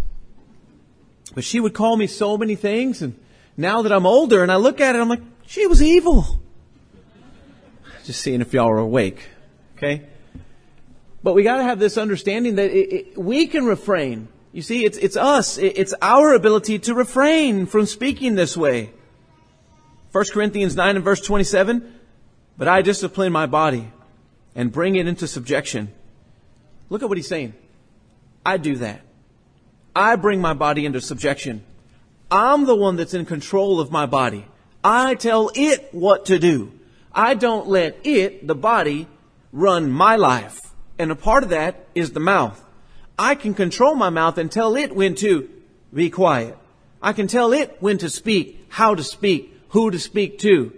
But 1.35 1.43
she 1.43 1.59
would 1.59 1.73
call 1.73 1.97
me 1.97 2.07
so 2.07 2.37
many 2.37 2.55
things. 2.55 3.01
And 3.01 3.19
now 3.57 3.81
that 3.81 3.91
I'm 3.91 4.05
older 4.05 4.41
and 4.41 4.51
I 4.51 4.55
look 4.55 4.79
at 4.81 4.95
it, 4.95 4.99
I'm 4.99 5.09
like, 5.09 5.21
she 5.45 5.67
was 5.67 5.81
evil. 5.81 6.39
Just 8.05 8.21
seeing 8.21 8.41
if 8.41 8.53
y'all 8.53 8.69
are 8.69 8.77
awake. 8.77 9.27
Okay? 9.77 10.07
But 11.23 11.33
we 11.33 11.43
got 11.43 11.57
to 11.57 11.63
have 11.63 11.77
this 11.77 11.97
understanding 11.97 12.55
that 12.55 12.71
it, 12.71 12.93
it, 12.93 13.17
we 13.17 13.47
can 13.47 13.65
refrain 13.65 14.27
you 14.51 14.61
see, 14.61 14.83
it's, 14.83 14.97
it's 14.97 15.15
us. 15.15 15.57
It's 15.57 15.93
our 16.01 16.33
ability 16.33 16.79
to 16.79 16.93
refrain 16.93 17.65
from 17.65 17.85
speaking 17.85 18.35
this 18.35 18.57
way. 18.57 18.91
1 20.11 20.25
Corinthians 20.33 20.75
9 20.75 20.97
and 20.97 21.05
verse 21.05 21.21
27, 21.21 21.99
but 22.57 22.67
I 22.67 22.81
discipline 22.81 23.31
my 23.31 23.45
body 23.45 23.91
and 24.53 24.71
bring 24.71 24.95
it 24.95 25.07
into 25.07 25.25
subjection. 25.25 25.93
Look 26.89 27.01
at 27.01 27.07
what 27.07 27.17
he's 27.17 27.29
saying. 27.29 27.53
I 28.45 28.57
do 28.57 28.75
that. 28.77 29.01
I 29.95 30.17
bring 30.17 30.41
my 30.41 30.53
body 30.53 30.85
into 30.85 30.99
subjection. 30.99 31.63
I'm 32.29 32.65
the 32.65 32.75
one 32.75 32.97
that's 32.97 33.13
in 33.13 33.25
control 33.25 33.79
of 33.79 33.91
my 33.91 34.05
body. 34.05 34.45
I 34.83 35.15
tell 35.15 35.51
it 35.55 35.89
what 35.93 36.25
to 36.25 36.39
do. 36.39 36.73
I 37.13 37.33
don't 37.35 37.67
let 37.67 38.05
it, 38.05 38.47
the 38.47 38.55
body, 38.55 39.07
run 39.53 39.91
my 39.91 40.15
life. 40.15 40.59
And 40.97 41.11
a 41.11 41.15
part 41.15 41.43
of 41.43 41.49
that 41.49 41.87
is 41.95 42.11
the 42.11 42.19
mouth. 42.19 42.61
I 43.21 43.35
can 43.35 43.53
control 43.53 43.93
my 43.93 44.09
mouth 44.09 44.39
and 44.39 44.51
tell 44.51 44.75
it 44.75 44.95
when 44.95 45.13
to 45.17 45.47
be 45.93 46.09
quiet. 46.09 46.57
I 47.03 47.13
can 47.13 47.27
tell 47.27 47.53
it 47.53 47.77
when 47.79 47.99
to 47.99 48.09
speak, 48.09 48.65
how 48.69 48.95
to 48.95 49.03
speak, 49.03 49.55
who 49.69 49.91
to 49.91 49.99
speak 49.99 50.39
to. 50.39 50.73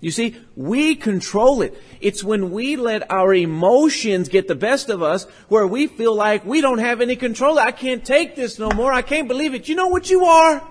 You 0.00 0.10
see, 0.10 0.34
we 0.56 0.94
control 0.94 1.60
it. 1.60 1.78
It's 2.00 2.24
when 2.24 2.52
we 2.52 2.76
let 2.76 3.10
our 3.10 3.34
emotions 3.34 4.30
get 4.30 4.48
the 4.48 4.54
best 4.54 4.88
of 4.88 5.02
us 5.02 5.24
where 5.48 5.66
we 5.66 5.86
feel 5.86 6.14
like 6.14 6.46
we 6.46 6.62
don't 6.62 6.78
have 6.78 7.02
any 7.02 7.16
control. 7.16 7.58
I 7.58 7.70
can't 7.70 8.02
take 8.02 8.34
this 8.34 8.58
no 8.58 8.70
more. 8.70 8.90
I 8.90 9.02
can't 9.02 9.28
believe 9.28 9.52
it. 9.52 9.68
You 9.68 9.74
know 9.74 9.88
what 9.88 10.08
you 10.08 10.24
are? 10.24 10.66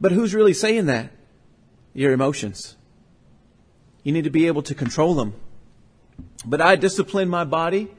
But 0.00 0.12
who's 0.12 0.34
really 0.36 0.54
saying 0.54 0.86
that? 0.86 1.10
Your 1.94 2.12
emotions. 2.12 2.76
You 4.04 4.12
need 4.12 4.24
to 4.24 4.30
be 4.30 4.46
able 4.46 4.62
to 4.62 4.74
control 4.76 5.14
them. 5.14 5.34
But 6.46 6.60
I 6.60 6.76
discipline 6.76 7.28
my 7.28 7.42
body 7.42 7.90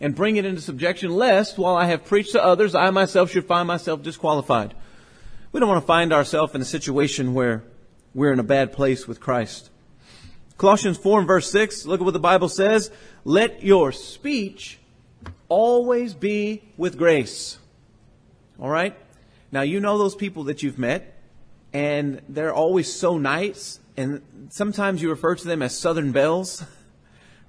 and 0.00 0.14
bring 0.14 0.36
it 0.36 0.44
into 0.44 0.60
subjection, 0.60 1.10
lest 1.10 1.58
while 1.58 1.74
I 1.74 1.86
have 1.86 2.04
preached 2.04 2.32
to 2.32 2.44
others, 2.44 2.74
I 2.74 2.90
myself 2.90 3.30
should 3.30 3.46
find 3.46 3.66
myself 3.66 4.02
disqualified. 4.02 4.74
We 5.50 5.60
don't 5.60 5.68
want 5.68 5.82
to 5.82 5.86
find 5.86 6.12
ourselves 6.12 6.54
in 6.54 6.60
a 6.60 6.66
situation 6.66 7.34
where 7.34 7.64
we're 8.14 8.32
in 8.32 8.38
a 8.38 8.44
bad 8.44 8.72
place 8.72 9.08
with 9.08 9.20
Christ. 9.20 9.70
Colossians 10.56 10.98
4 10.98 11.20
and 11.20 11.28
verse 11.28 11.50
6, 11.50 11.86
look 11.86 12.00
at 12.00 12.04
what 12.04 12.12
the 12.12 12.20
Bible 12.20 12.48
says. 12.48 12.90
Let 13.24 13.62
your 13.62 13.92
speech 13.92 14.78
always 15.48 16.14
be 16.14 16.62
with 16.76 16.98
grace. 16.98 17.58
All 18.60 18.68
right? 18.68 18.96
Now, 19.50 19.62
you 19.62 19.80
know 19.80 19.98
those 19.98 20.14
people 20.14 20.44
that 20.44 20.62
you've 20.62 20.78
met, 20.78 21.14
and 21.72 22.20
they're 22.28 22.52
always 22.52 22.92
so 22.92 23.18
nice, 23.18 23.80
and 23.96 24.20
sometimes 24.50 25.00
you 25.00 25.10
refer 25.10 25.34
to 25.34 25.46
them 25.46 25.62
as 25.62 25.78
Southern 25.78 26.12
Belles. 26.12 26.62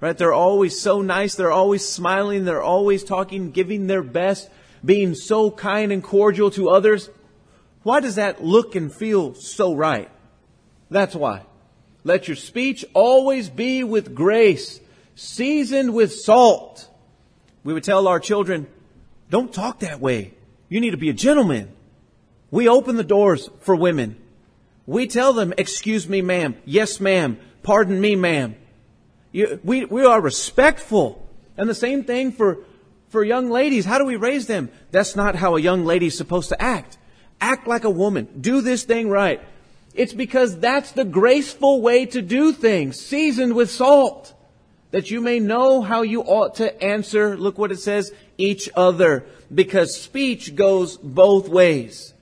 Right? 0.00 0.16
They're 0.16 0.32
always 0.32 0.80
so 0.80 1.02
nice, 1.02 1.34
they're 1.34 1.52
always 1.52 1.86
smiling, 1.86 2.44
they're 2.44 2.62
always 2.62 3.04
talking, 3.04 3.50
giving 3.50 3.86
their 3.86 4.02
best, 4.02 4.48
being 4.84 5.14
so 5.14 5.50
kind 5.50 5.92
and 5.92 6.02
cordial 6.02 6.50
to 6.52 6.70
others. 6.70 7.10
Why 7.82 8.00
does 8.00 8.14
that 8.14 8.42
look 8.42 8.74
and 8.74 8.92
feel 8.94 9.34
so 9.34 9.74
right? 9.74 10.10
That's 10.90 11.14
why. 11.14 11.42
Let 12.02 12.28
your 12.28 12.36
speech 12.36 12.84
always 12.94 13.50
be 13.50 13.84
with 13.84 14.14
grace, 14.14 14.80
seasoned 15.14 15.92
with 15.92 16.14
salt. 16.14 16.88
We 17.62 17.74
would 17.74 17.84
tell 17.84 18.08
our 18.08 18.20
children, 18.20 18.66
don't 19.28 19.52
talk 19.52 19.80
that 19.80 20.00
way. 20.00 20.32
You 20.68 20.80
need 20.80 20.90
to 20.90 20.96
be 20.96 21.10
a 21.10 21.14
gentleman. 21.14 21.72
We 22.50 22.68
open 22.68 22.96
the 22.96 23.04
doors 23.04 23.50
for 23.60 23.76
women. 23.76 24.16
We 24.86 25.06
tell 25.06 25.32
them, 25.32 25.52
excuse 25.56 26.08
me, 26.08 26.22
ma'am. 26.22 26.56
Yes, 26.64 27.00
ma'am. 27.00 27.38
Pardon 27.62 28.00
me, 28.00 28.16
ma'am. 28.16 28.56
You, 29.32 29.60
we, 29.62 29.84
we 29.84 30.04
are 30.04 30.20
respectful. 30.20 31.26
And 31.56 31.68
the 31.68 31.74
same 31.74 32.04
thing 32.04 32.32
for, 32.32 32.58
for 33.10 33.22
young 33.22 33.50
ladies. 33.50 33.84
How 33.84 33.98
do 33.98 34.04
we 34.04 34.16
raise 34.16 34.46
them? 34.46 34.70
That's 34.90 35.16
not 35.16 35.34
how 35.34 35.56
a 35.56 35.60
young 35.60 35.84
lady 35.84 36.06
is 36.06 36.16
supposed 36.16 36.48
to 36.50 36.60
act. 36.60 36.98
Act 37.40 37.66
like 37.66 37.84
a 37.84 37.90
woman. 37.90 38.28
Do 38.40 38.60
this 38.60 38.84
thing 38.84 39.08
right. 39.08 39.40
It's 39.94 40.12
because 40.12 40.58
that's 40.58 40.92
the 40.92 41.04
graceful 41.04 41.82
way 41.82 42.06
to 42.06 42.22
do 42.22 42.52
things, 42.52 43.00
seasoned 43.00 43.54
with 43.54 43.70
salt, 43.70 44.32
that 44.92 45.10
you 45.10 45.20
may 45.20 45.40
know 45.40 45.82
how 45.82 46.02
you 46.02 46.22
ought 46.22 46.56
to 46.56 46.82
answer, 46.82 47.36
look 47.36 47.58
what 47.58 47.72
it 47.72 47.80
says, 47.80 48.12
each 48.38 48.68
other, 48.76 49.24
because 49.52 50.00
speech 50.00 50.54
goes 50.54 50.96
both 50.96 51.48
ways. 51.48 52.14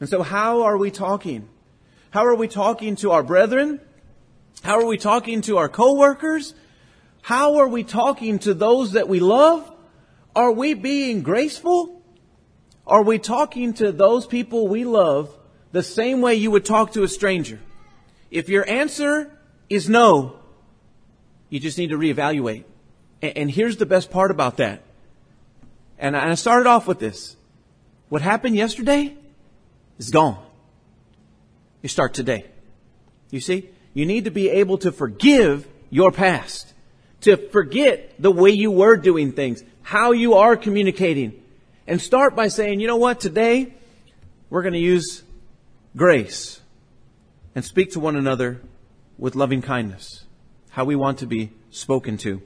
And 0.00 0.08
so 0.08 0.22
how 0.22 0.62
are 0.62 0.76
we 0.76 0.90
talking? 0.90 1.48
How 2.10 2.26
are 2.26 2.34
we 2.34 2.48
talking 2.48 2.96
to 2.96 3.12
our 3.12 3.22
brethren? 3.22 3.80
How 4.64 4.80
are 4.80 4.86
we 4.86 4.96
talking 4.96 5.42
to 5.42 5.58
our 5.58 5.68
coworkers? 5.68 6.54
How 7.20 7.56
are 7.58 7.68
we 7.68 7.84
talking 7.84 8.38
to 8.40 8.54
those 8.54 8.92
that 8.92 9.10
we 9.10 9.20
love? 9.20 9.70
Are 10.34 10.52
we 10.52 10.72
being 10.72 11.22
graceful? 11.22 12.02
Are 12.86 13.02
we 13.02 13.18
talking 13.18 13.74
to 13.74 13.92
those 13.92 14.26
people 14.26 14.66
we 14.66 14.84
love 14.84 15.36
the 15.72 15.82
same 15.82 16.22
way 16.22 16.36
you 16.36 16.50
would 16.50 16.64
talk 16.64 16.94
to 16.94 17.02
a 17.02 17.08
stranger? 17.08 17.60
If 18.30 18.48
your 18.48 18.66
answer 18.66 19.30
is 19.68 19.90
no, 19.90 20.38
you 21.50 21.60
just 21.60 21.76
need 21.76 21.90
to 21.90 21.98
reevaluate. 21.98 22.64
And 23.20 23.50
here's 23.50 23.76
the 23.76 23.86
best 23.86 24.10
part 24.10 24.30
about 24.30 24.56
that. 24.56 24.82
And 25.98 26.16
I 26.16 26.34
started 26.36 26.66
off 26.66 26.86
with 26.86 26.98
this. 26.98 27.36
What 28.08 28.22
happened 28.22 28.56
yesterday 28.56 29.14
is 29.98 30.08
gone. 30.08 30.42
You 31.82 31.90
start 31.90 32.14
today. 32.14 32.46
You 33.30 33.40
see? 33.40 33.68
You 33.94 34.04
need 34.06 34.24
to 34.24 34.30
be 34.30 34.50
able 34.50 34.78
to 34.78 34.92
forgive 34.92 35.66
your 35.88 36.10
past, 36.10 36.72
to 37.22 37.36
forget 37.36 38.14
the 38.18 38.32
way 38.32 38.50
you 38.50 38.70
were 38.70 38.96
doing 38.96 39.32
things, 39.32 39.62
how 39.82 40.12
you 40.12 40.34
are 40.34 40.56
communicating, 40.56 41.40
and 41.86 42.00
start 42.00 42.34
by 42.34 42.48
saying, 42.48 42.80
you 42.80 42.88
know 42.88 42.96
what, 42.96 43.20
today 43.20 43.72
we're 44.50 44.62
going 44.62 44.74
to 44.74 44.80
use 44.80 45.22
grace 45.96 46.60
and 47.54 47.64
speak 47.64 47.92
to 47.92 48.00
one 48.00 48.16
another 48.16 48.60
with 49.16 49.36
loving 49.36 49.62
kindness, 49.62 50.24
how 50.70 50.84
we 50.84 50.96
want 50.96 51.18
to 51.18 51.26
be 51.26 51.52
spoken 51.70 52.16
to. 52.18 52.42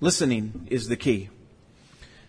Listening 0.00 0.66
is 0.70 0.88
the 0.88 0.96
key. 0.96 1.28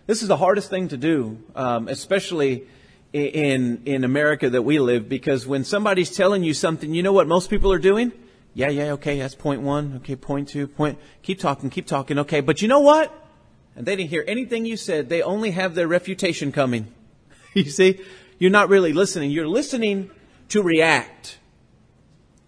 This 0.07 0.21
is 0.21 0.27
the 0.27 0.37
hardest 0.37 0.69
thing 0.69 0.89
to 0.89 0.97
do, 0.97 1.39
um, 1.55 1.87
especially 1.87 2.67
in, 3.15 3.81
in 3.85 4.03
America 4.03 4.49
that 4.49 4.61
we 4.63 4.79
live 4.79 5.07
because 5.07 5.47
when 5.47 5.63
somebody's 5.63 6.11
telling 6.11 6.43
you 6.43 6.53
something, 6.53 6.93
you 6.93 7.01
know 7.01 7.13
what 7.13 7.27
most 7.27 7.49
people 7.49 7.71
are 7.71 7.79
doing? 7.79 8.11
Yeah, 8.53 8.69
yeah, 8.69 8.91
okay, 8.93 9.19
that's 9.19 9.35
point 9.35 9.61
one. 9.61 9.95
Okay, 9.97 10.15
point 10.15 10.49
two, 10.49 10.67
point, 10.67 10.97
keep 11.21 11.39
talking, 11.39 11.69
keep 11.69 11.87
talking. 11.87 12.19
Okay, 12.19 12.41
but 12.41 12.61
you 12.61 12.67
know 12.67 12.81
what? 12.81 13.13
And 13.75 13.85
they 13.85 13.95
didn't 13.95 14.09
hear 14.09 14.23
anything 14.27 14.65
you 14.65 14.77
said. 14.77 15.09
They 15.09 15.21
only 15.21 15.51
have 15.51 15.75
their 15.75 15.87
refutation 15.87 16.51
coming. 16.51 16.93
you 17.53 17.69
see? 17.69 18.01
You're 18.37 18.51
not 18.51 18.69
really 18.69 18.93
listening. 18.93 19.31
You're 19.31 19.47
listening 19.47 20.11
to 20.49 20.61
react. 20.61 21.39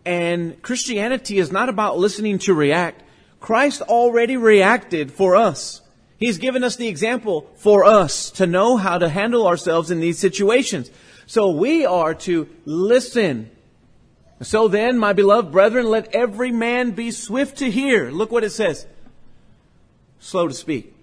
And 0.05 0.61
Christianity 0.61 1.37
is 1.37 1.51
not 1.51 1.69
about 1.69 1.97
listening 1.97 2.39
to 2.39 2.53
react. 2.53 3.03
Christ 3.39 3.81
already 3.81 4.37
reacted 4.37 5.11
for 5.11 5.35
us. 5.35 5.81
He's 6.17 6.37
given 6.37 6.63
us 6.63 6.75
the 6.75 6.87
example 6.87 7.49
for 7.55 7.83
us 7.83 8.31
to 8.31 8.47
know 8.47 8.77
how 8.77 8.97
to 8.97 9.09
handle 9.09 9.47
ourselves 9.47 9.91
in 9.91 9.99
these 9.99 10.17
situations. 10.17 10.89
So 11.27 11.51
we 11.51 11.85
are 11.85 12.13
to 12.15 12.49
listen. 12.65 13.51
So 14.41 14.67
then, 14.67 14.97
my 14.97 15.13
beloved 15.13 15.51
brethren, 15.51 15.87
let 15.87 16.13
every 16.15 16.51
man 16.51 16.91
be 16.91 17.11
swift 17.11 17.57
to 17.57 17.69
hear. 17.69 18.09
Look 18.09 18.31
what 18.31 18.43
it 18.43 18.51
says. 18.51 18.87
Slow 20.19 20.47
to 20.47 20.53
speak. 20.53 20.95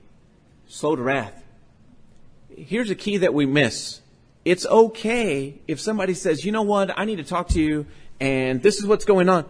Slow 0.67 0.97
to 0.97 1.03
wrath. 1.03 1.43
Here's 2.57 2.91
a 2.91 2.95
key 2.95 3.19
that 3.19 3.35
we 3.35 3.47
miss. 3.47 4.01
It's 4.45 4.67
okay 4.67 5.61
if 5.67 5.81
somebody 5.81 6.15
says, 6.15 6.45
you 6.45 6.53
know 6.53 6.63
what, 6.63 6.97
I 6.99 7.05
need 7.05 7.17
to 7.17 7.25
talk 7.25 7.49
to 7.49 7.61
you 7.61 7.87
and 8.21 8.63
this 8.63 8.79
is 8.79 8.87
what's 8.87 9.05
going 9.05 9.29
on. 9.29 9.47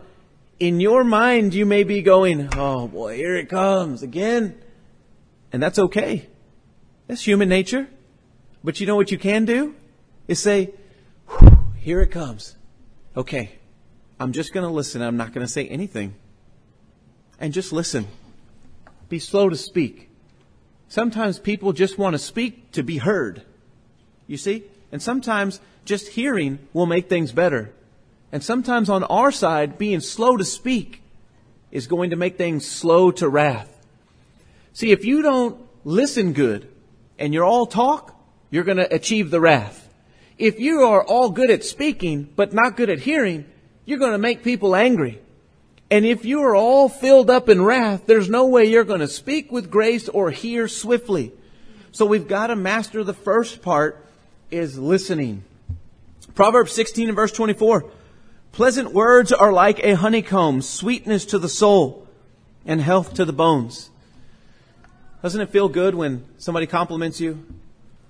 In 0.59 0.81
your 0.81 1.05
mind, 1.05 1.53
you 1.53 1.67
may 1.67 1.85
be 1.85 2.01
going, 2.01 2.49
oh 2.55 2.89
boy, 2.89 3.17
here 3.17 3.37
it 3.37 3.49
comes 3.49 4.03
again. 4.03 4.59
And 5.55 5.63
that's 5.63 5.79
okay. 5.79 6.27
That's 7.07 7.23
human 7.23 7.49
nature. 7.49 7.87
But 8.65 8.81
you 8.81 8.89
know 8.89 8.97
what 8.97 9.13
you 9.13 9.19
can 9.19 9.45
do? 9.45 9.77
Is 10.27 10.41
say, 10.41 10.75
here 11.77 12.01
it 12.01 12.09
comes. 12.09 12.57
Okay. 13.17 13.53
I'm 14.19 14.33
just 14.33 14.53
going 14.53 14.67
to 14.67 14.73
listen. 14.73 15.01
I'm 15.01 15.17
not 15.17 15.33
going 15.33 15.47
to 15.47 15.53
say 15.53 15.69
anything. 15.69 16.17
And 17.39 17.53
just 17.53 17.73
listen. 17.73 18.09
Be 19.09 19.21
slow 19.21 19.49
to 19.49 19.57
speak. 19.57 20.11
Sometimes 20.89 21.39
people 21.39 21.73
just 21.73 21.99
want 21.99 22.15
to 22.15 22.19
speak 22.19 22.73
to 22.73 22.83
be 22.83 22.97
heard. 22.97 23.43
You 24.27 24.39
see? 24.39 24.65
And 24.91 25.01
sometimes 25.01 25.61
just 25.85 26.09
hearing 26.09 26.59
will 26.73 26.87
make 26.87 27.09
things 27.09 27.31
better. 27.31 27.73
And 28.33 28.43
sometimes 28.43 28.91
on 28.91 29.05
our 29.05 29.31
side, 29.31 29.79
being 29.79 30.01
slow 30.01 30.37
to 30.37 30.45
speak 30.45 31.01
is 31.71 31.87
going 31.87 32.11
to 32.11 32.17
make 32.17 32.39
things 32.39 32.69
slow 32.69 33.13
to 33.13 33.29
wrath. 33.29 33.74
See, 34.75 34.91
if 34.91 35.05
you 35.05 35.23
don't 35.23 35.57
listen 35.85 36.33
good 36.33 36.69
and 37.17 37.33
you're 37.33 37.45
all 37.45 37.65
talk, 37.65 38.21
you're 38.51 38.65
going 38.65 38.77
to 38.77 38.95
achieve 38.95 39.31
the 39.31 39.41
wrath. 39.41 39.89
If 40.37 40.59
you 40.59 40.81
are 40.83 41.03
all 41.03 41.31
good 41.31 41.51
at 41.51 41.65
speaking 41.65 42.29
but 42.35 42.53
not 42.53 42.77
good 42.77 42.91
at 42.91 42.99
hearing, 42.99 43.47
you're 43.85 44.01
going 44.01 44.13
to 44.13 44.19
make 44.19 44.43
people 44.43 44.75
angry. 44.75 45.21
And 45.91 46.05
if 46.05 46.25
you 46.25 46.43
are 46.43 46.57
all 46.57 46.89
filled 46.89 47.31
up 47.31 47.49
in 47.49 47.63
wrath, 47.63 48.07
there's 48.07 48.29
no 48.29 48.47
way 48.47 48.65
you're 48.65 48.83
going 48.83 49.01
to 49.01 49.09
speak 49.09 49.53
with 49.53 49.71
grace 49.71 50.09
or 50.09 50.33
hear 50.33 50.67
swiftly. 50.67 51.33
So 51.93 52.05
we've 52.05 52.27
got 52.27 52.49
to 52.49 52.57
master 52.57 53.05
the 53.05 53.15
first 53.15 53.63
part 53.63 54.05
is 54.51 54.77
listening. 54.77 55.45
Proverbs 56.35 56.73
16 56.73 57.09
and 57.09 57.17
verse 57.17 57.31
24. 57.31 57.89
Pleasant 58.51 58.93
words 58.93 59.31
are 59.31 59.53
like 59.53 59.79
a 59.85 59.95
honeycomb, 59.95 60.63
sweetness 60.63 61.27
to 61.27 61.39
the 61.39 61.49
soul 61.49 62.09
and 62.67 62.81
health 62.81 63.15
to 63.15 63.25
the 63.25 63.33
bones. 63.33 63.91
Doesn't 65.25 65.41
it 65.41 65.49
feel 65.49 65.71
good 65.71 65.95
when 65.95 66.23
somebody 66.37 66.67
compliments 66.67 67.19
you? 67.19 67.47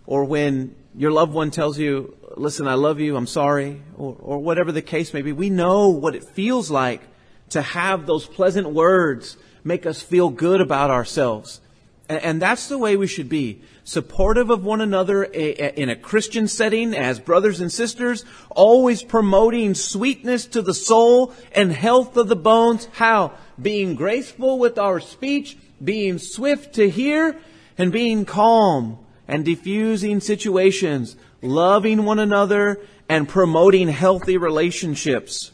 Or 0.05 0.25
when 0.25 0.75
your 0.97 1.13
loved 1.13 1.33
one 1.33 1.53
tells 1.53 1.79
you, 1.79 2.17
listen, 2.37 2.67
I 2.67 2.75
love 2.75 2.99
you, 2.99 3.17
I'm 3.17 3.29
sorry, 3.29 3.81
or, 3.97 4.17
or 4.19 4.39
whatever 4.41 4.73
the 4.73 4.83
case 4.83 5.15
may 5.15 5.23
be. 5.23 5.31
We 5.31 5.49
know 5.49 5.91
what 5.91 6.17
it 6.17 6.25
feels 6.25 6.73
like 6.73 7.03
to 7.51 7.63
have 7.63 8.07
those 8.07 8.27
pleasant 8.27 8.71
words 8.71 9.37
make 9.63 9.87
us 9.87 10.03
feel 10.03 10.29
good 10.29 10.61
about 10.61 10.91
ourselves. 10.91 11.61
And, 12.09 12.21
and 12.21 12.43
that's 12.43 12.67
the 12.67 12.79
way 12.79 12.97
we 12.97 13.07
should 13.07 13.29
be. 13.29 13.63
Supportive 13.85 14.51
of 14.51 14.65
one 14.65 14.81
another 14.81 15.23
in 15.23 15.89
a 15.91 15.95
Christian 15.95 16.49
setting 16.49 16.95
as 16.95 17.21
brothers 17.21 17.61
and 17.61 17.71
sisters, 17.71 18.25
always 18.51 19.05
promoting 19.05 19.75
sweetness 19.75 20.47
to 20.47 20.63
the 20.63 20.75
soul 20.75 21.33
and 21.53 21.71
health 21.71 22.17
of 22.17 22.27
the 22.27 22.35
bones. 22.35 22.89
How? 22.95 23.35
Being 23.63 23.95
graceful 23.95 24.59
with 24.59 24.79
our 24.79 24.99
speech, 24.99 25.57
being 25.83 26.19
swift 26.19 26.75
to 26.75 26.89
hear 26.89 27.37
and 27.77 27.93
being 27.93 28.25
calm 28.25 28.99
and 29.27 29.45
diffusing 29.45 30.21
situations, 30.21 31.17
loving 31.43 32.05
one 32.05 32.19
another 32.19 32.81
and 33.09 33.29
promoting 33.29 33.89
healthy 33.89 34.37
relationships. 34.37 35.51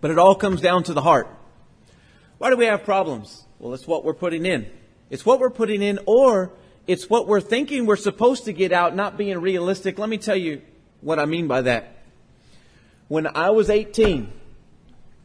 But 0.00 0.10
it 0.10 0.18
all 0.18 0.34
comes 0.34 0.60
down 0.60 0.82
to 0.84 0.92
the 0.92 1.02
heart. 1.02 1.28
Why 2.38 2.50
do 2.50 2.56
we 2.56 2.66
have 2.66 2.84
problems? 2.84 3.46
Well, 3.58 3.72
it's 3.74 3.86
what 3.86 4.04
we're 4.04 4.14
putting 4.14 4.44
in. 4.44 4.70
It's 5.08 5.24
what 5.24 5.40
we're 5.40 5.50
putting 5.50 5.80
in, 5.80 5.98
or 6.06 6.50
it's 6.86 7.08
what 7.08 7.26
we're 7.26 7.40
thinking 7.40 7.86
we're 7.86 7.96
supposed 7.96 8.44
to 8.44 8.52
get 8.52 8.72
out, 8.72 8.94
not 8.94 9.16
being 9.16 9.38
realistic. 9.38 9.98
Let 9.98 10.08
me 10.08 10.18
tell 10.18 10.36
you 10.36 10.60
what 11.00 11.18
I 11.18 11.24
mean 11.24 11.46
by 11.46 11.62
that. 11.62 11.96
When 13.08 13.26
I 13.26 13.50
was 13.50 13.70
18, 13.70 14.32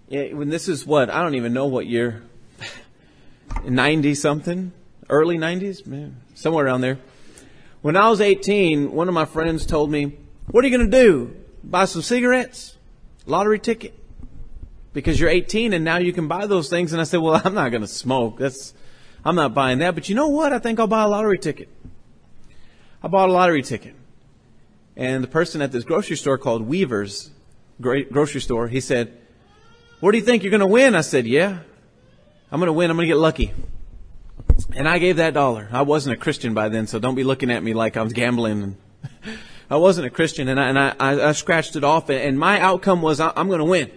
when 0.09 0.49
this 0.49 0.67
is 0.67 0.85
what, 0.85 1.09
I 1.09 1.21
don't 1.21 1.35
even 1.35 1.53
know 1.53 1.65
what 1.65 1.87
year, 1.87 2.23
90 3.65 4.15
something, 4.15 4.71
early 5.09 5.37
90s, 5.37 5.85
man, 5.85 6.17
somewhere 6.35 6.65
around 6.65 6.81
there. 6.81 6.99
When 7.81 7.95
I 7.95 8.09
was 8.09 8.21
18, 8.21 8.91
one 8.91 9.07
of 9.07 9.13
my 9.13 9.25
friends 9.25 9.65
told 9.65 9.89
me, 9.89 10.17
what 10.51 10.63
are 10.63 10.67
you 10.67 10.77
going 10.77 10.89
to 10.89 10.97
do? 10.97 11.35
Buy 11.63 11.85
some 11.85 12.01
cigarettes? 12.01 12.77
Lottery 13.25 13.59
ticket? 13.59 13.93
Because 14.93 15.19
you're 15.19 15.29
18 15.29 15.73
and 15.73 15.85
now 15.85 15.97
you 15.97 16.11
can 16.11 16.27
buy 16.27 16.47
those 16.47 16.69
things. 16.69 16.91
And 16.91 16.99
I 16.99 17.03
said, 17.03 17.21
well, 17.21 17.41
I'm 17.43 17.53
not 17.53 17.69
going 17.69 17.81
to 17.81 17.87
smoke. 17.87 18.39
That's, 18.39 18.73
I'm 19.23 19.35
not 19.35 19.53
buying 19.53 19.79
that. 19.79 19.95
But 19.95 20.09
you 20.09 20.15
know 20.15 20.29
what? 20.29 20.51
I 20.51 20.59
think 20.59 20.79
I'll 20.79 20.87
buy 20.87 21.03
a 21.03 21.07
lottery 21.07 21.37
ticket. 21.37 21.69
I 23.01 23.07
bought 23.07 23.29
a 23.29 23.31
lottery 23.31 23.61
ticket. 23.61 23.95
And 24.97 25.23
the 25.23 25.27
person 25.27 25.61
at 25.61 25.71
this 25.71 25.85
grocery 25.85 26.17
store 26.17 26.37
called 26.37 26.67
Weaver's 26.67 27.29
grocery 27.79 28.41
store, 28.41 28.67
he 28.67 28.81
said, 28.81 29.17
what 30.01 30.11
do 30.11 30.17
you 30.17 30.23
think? 30.23 30.43
You're 30.43 30.51
going 30.51 30.59
to 30.59 30.67
win? 30.67 30.95
I 30.95 31.01
said, 31.01 31.25
yeah. 31.25 31.59
I'm 32.51 32.59
going 32.59 32.67
to 32.67 32.73
win. 32.73 32.89
I'm 32.89 32.97
going 32.97 33.07
to 33.07 33.13
get 33.13 33.19
lucky. 33.19 33.53
And 34.75 34.87
I 34.87 34.99
gave 34.99 35.17
that 35.17 35.33
dollar. 35.33 35.67
I 35.71 35.83
wasn't 35.83 36.15
a 36.15 36.17
Christian 36.17 36.53
by 36.53 36.69
then, 36.69 36.87
so 36.87 36.99
don't 36.99 37.15
be 37.15 37.23
looking 37.23 37.51
at 37.51 37.63
me 37.63 37.73
like 37.73 37.97
I 37.97 38.01
was 38.01 38.13
gambling. 38.13 38.77
I 39.69 39.77
wasn't 39.77 40.07
a 40.07 40.09
Christian, 40.09 40.47
and 40.47 40.59
I, 40.59 40.69
and 40.69 40.79
I, 40.79 41.29
I 41.29 41.31
scratched 41.33 41.75
it 41.75 41.83
off, 41.83 42.09
and 42.09 42.39
my 42.39 42.59
outcome 42.59 43.01
was 43.01 43.19
I'm 43.19 43.47
going 43.47 43.59
to 43.59 43.65
win. 43.65 43.91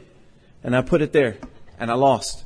And 0.63 0.77
I 0.77 0.83
put 0.83 1.03
it 1.03 1.13
there, 1.13 1.39
and 1.79 1.91
I 1.91 1.95
lost. 1.95 2.45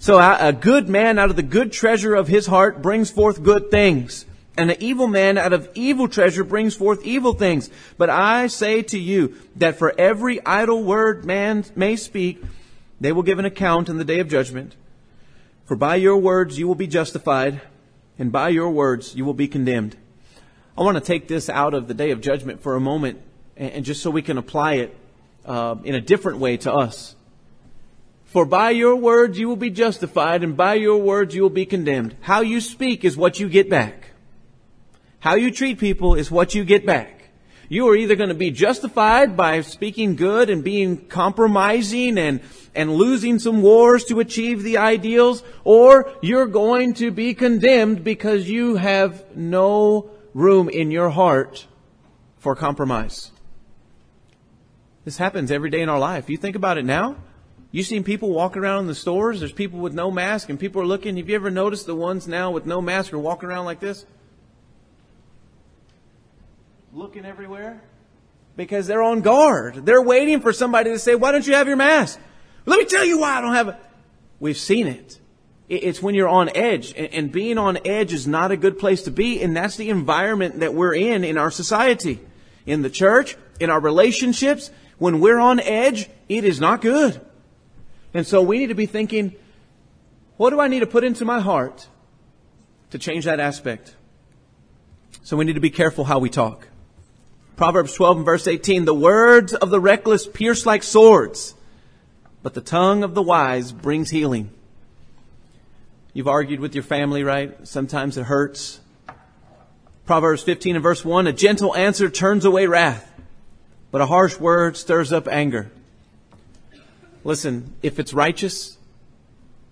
So 0.00 0.18
a 0.18 0.52
good 0.52 0.88
man 0.88 1.16
out 1.16 1.30
of 1.30 1.36
the 1.36 1.44
good 1.44 1.70
treasure 1.70 2.16
of 2.16 2.26
his 2.26 2.44
heart 2.44 2.82
brings 2.82 3.08
forth 3.08 3.44
good 3.44 3.70
things. 3.70 4.26
And 4.56 4.68
an 4.68 4.78
evil 4.80 5.06
man 5.06 5.38
out 5.38 5.52
of 5.52 5.70
evil 5.76 6.08
treasure 6.08 6.42
brings 6.42 6.74
forth 6.74 7.04
evil 7.04 7.34
things. 7.34 7.70
But 7.96 8.10
I 8.10 8.48
say 8.48 8.82
to 8.82 8.98
you 8.98 9.36
that 9.58 9.78
for 9.78 9.94
every 9.96 10.44
idle 10.44 10.82
word 10.82 11.24
man 11.24 11.66
may 11.76 11.94
speak, 11.94 12.42
they 13.00 13.12
will 13.12 13.22
give 13.22 13.38
an 13.38 13.44
account 13.44 13.88
in 13.88 13.98
the 13.98 14.04
day 14.04 14.18
of 14.18 14.26
judgment. 14.26 14.74
For 15.66 15.76
by 15.76 15.94
your 15.94 16.16
words 16.16 16.58
you 16.58 16.66
will 16.66 16.74
be 16.74 16.88
justified, 16.88 17.60
and 18.18 18.32
by 18.32 18.48
your 18.48 18.70
words 18.70 19.14
you 19.14 19.24
will 19.24 19.34
be 19.34 19.46
condemned. 19.46 19.96
I 20.76 20.82
want 20.82 20.96
to 20.96 21.00
take 21.00 21.28
this 21.28 21.48
out 21.48 21.74
of 21.74 21.86
the 21.86 21.94
day 21.94 22.10
of 22.10 22.20
judgment 22.20 22.60
for 22.60 22.74
a 22.74 22.80
moment, 22.80 23.20
and 23.56 23.84
just 23.84 24.02
so 24.02 24.10
we 24.10 24.22
can 24.22 24.36
apply 24.36 24.72
it 24.72 24.96
uh, 25.44 25.76
in 25.84 25.94
a 25.94 26.00
different 26.00 26.38
way 26.38 26.56
to 26.58 26.72
us. 26.72 27.16
For 28.24 28.44
by 28.44 28.70
your 28.70 28.94
words 28.94 29.38
you 29.38 29.48
will 29.48 29.56
be 29.56 29.70
justified, 29.70 30.44
and 30.44 30.56
by 30.56 30.74
your 30.74 30.98
words 30.98 31.34
you 31.34 31.42
will 31.42 31.50
be 31.50 31.66
condemned. 31.66 32.16
How 32.20 32.42
you 32.42 32.60
speak 32.60 33.04
is 33.04 33.16
what 33.16 33.40
you 33.40 33.48
get 33.48 33.68
back. 33.68 34.12
How 35.18 35.34
you 35.34 35.50
treat 35.50 35.78
people 35.78 36.14
is 36.14 36.30
what 36.30 36.54
you 36.54 36.64
get 36.64 36.86
back. 36.86 37.20
You 37.68 37.88
are 37.88 37.96
either 37.96 38.16
going 38.16 38.30
to 38.30 38.34
be 38.34 38.50
justified 38.50 39.36
by 39.36 39.60
speaking 39.60 40.16
good 40.16 40.50
and 40.50 40.64
being 40.64 41.06
compromising 41.06 42.18
and, 42.18 42.40
and 42.74 42.92
losing 42.92 43.38
some 43.38 43.62
wars 43.62 44.04
to 44.06 44.18
achieve 44.18 44.62
the 44.62 44.78
ideals, 44.78 45.42
or 45.62 46.12
you're 46.20 46.46
going 46.46 46.94
to 46.94 47.10
be 47.10 47.34
condemned 47.34 48.02
because 48.02 48.48
you 48.48 48.76
have 48.76 49.36
no 49.36 50.10
room 50.34 50.68
in 50.68 50.90
your 50.90 51.10
heart 51.10 51.66
for 52.38 52.56
compromise. 52.56 53.30
This 55.04 55.16
happens 55.16 55.50
every 55.50 55.70
day 55.70 55.80
in 55.80 55.88
our 55.88 55.98
life. 55.98 56.28
You 56.28 56.36
think 56.36 56.56
about 56.56 56.78
it 56.78 56.84
now. 56.84 57.16
You've 57.72 57.86
seen 57.86 58.04
people 58.04 58.30
walking 58.30 58.62
around 58.62 58.80
in 58.80 58.86
the 58.88 58.94
stores? 58.94 59.40
There's 59.40 59.52
people 59.52 59.78
with 59.78 59.94
no 59.94 60.10
mask 60.10 60.48
and 60.48 60.58
people 60.58 60.82
are 60.82 60.86
looking. 60.86 61.16
Have 61.16 61.28
you 61.28 61.36
ever 61.36 61.50
noticed 61.50 61.86
the 61.86 61.94
ones 61.94 62.26
now 62.26 62.50
with 62.50 62.66
no 62.66 62.80
mask 62.80 63.12
are 63.12 63.18
walking 63.18 63.48
around 63.48 63.64
like 63.64 63.80
this? 63.80 64.04
Looking 66.92 67.24
everywhere? 67.24 67.80
Because 68.56 68.88
they're 68.88 69.02
on 69.02 69.20
guard. 69.20 69.86
They're 69.86 70.02
waiting 70.02 70.40
for 70.40 70.52
somebody 70.52 70.90
to 70.90 70.98
say, 70.98 71.14
why 71.14 71.30
don't 71.30 71.46
you 71.46 71.54
have 71.54 71.68
your 71.68 71.76
mask? 71.76 72.18
Let 72.66 72.78
me 72.78 72.84
tell 72.84 73.04
you 73.04 73.20
why 73.20 73.38
I 73.38 73.40
don't 73.40 73.54
have 73.54 73.68
it. 73.68 73.76
We've 74.40 74.56
seen 74.56 74.88
it. 74.88 75.18
It's 75.68 76.02
when 76.02 76.16
you're 76.16 76.28
on 76.28 76.50
edge 76.56 76.92
and 76.96 77.30
being 77.30 77.56
on 77.56 77.78
edge 77.86 78.12
is 78.12 78.26
not 78.26 78.50
a 78.50 78.56
good 78.56 78.80
place 78.80 79.04
to 79.04 79.12
be. 79.12 79.40
And 79.40 79.56
that's 79.56 79.76
the 79.76 79.88
environment 79.88 80.60
that 80.60 80.74
we're 80.74 80.94
in 80.94 81.22
in 81.22 81.38
our 81.38 81.52
society, 81.52 82.18
in 82.66 82.82
the 82.82 82.90
church, 82.90 83.36
in 83.60 83.70
our 83.70 83.78
relationships. 83.78 84.72
When 85.00 85.18
we're 85.18 85.38
on 85.38 85.60
edge, 85.60 86.10
it 86.28 86.44
is 86.44 86.60
not 86.60 86.82
good. 86.82 87.20
And 88.12 88.26
so 88.26 88.42
we 88.42 88.58
need 88.58 88.66
to 88.66 88.74
be 88.74 88.84
thinking, 88.84 89.34
what 90.36 90.50
do 90.50 90.60
I 90.60 90.68
need 90.68 90.80
to 90.80 90.86
put 90.86 91.04
into 91.04 91.24
my 91.24 91.40
heart 91.40 91.88
to 92.90 92.98
change 92.98 93.24
that 93.24 93.40
aspect? 93.40 93.96
So 95.22 95.38
we 95.38 95.46
need 95.46 95.54
to 95.54 95.60
be 95.60 95.70
careful 95.70 96.04
how 96.04 96.18
we 96.18 96.28
talk. 96.28 96.68
Proverbs 97.56 97.94
12 97.94 98.18
and 98.18 98.26
verse 98.26 98.46
18, 98.46 98.84
the 98.84 98.94
words 98.94 99.54
of 99.54 99.70
the 99.70 99.80
reckless 99.80 100.26
pierce 100.26 100.66
like 100.66 100.82
swords, 100.82 101.54
but 102.42 102.52
the 102.52 102.60
tongue 102.60 103.02
of 103.02 103.14
the 103.14 103.22
wise 103.22 103.72
brings 103.72 104.10
healing. 104.10 104.50
You've 106.12 106.28
argued 106.28 106.60
with 106.60 106.74
your 106.74 106.84
family, 106.84 107.24
right? 107.24 107.66
Sometimes 107.66 108.18
it 108.18 108.24
hurts. 108.24 108.80
Proverbs 110.04 110.42
15 110.42 110.76
and 110.76 110.82
verse 110.82 111.06
1, 111.06 111.26
a 111.26 111.32
gentle 111.32 111.74
answer 111.74 112.10
turns 112.10 112.44
away 112.44 112.66
wrath, 112.66 113.09
but 113.90 114.00
a 114.00 114.06
harsh 114.06 114.38
word 114.38 114.76
stirs 114.76 115.12
up 115.12 115.28
anger. 115.28 115.70
Listen, 117.24 117.74
if 117.82 117.98
it's 117.98 118.14
righteous, 118.14 118.78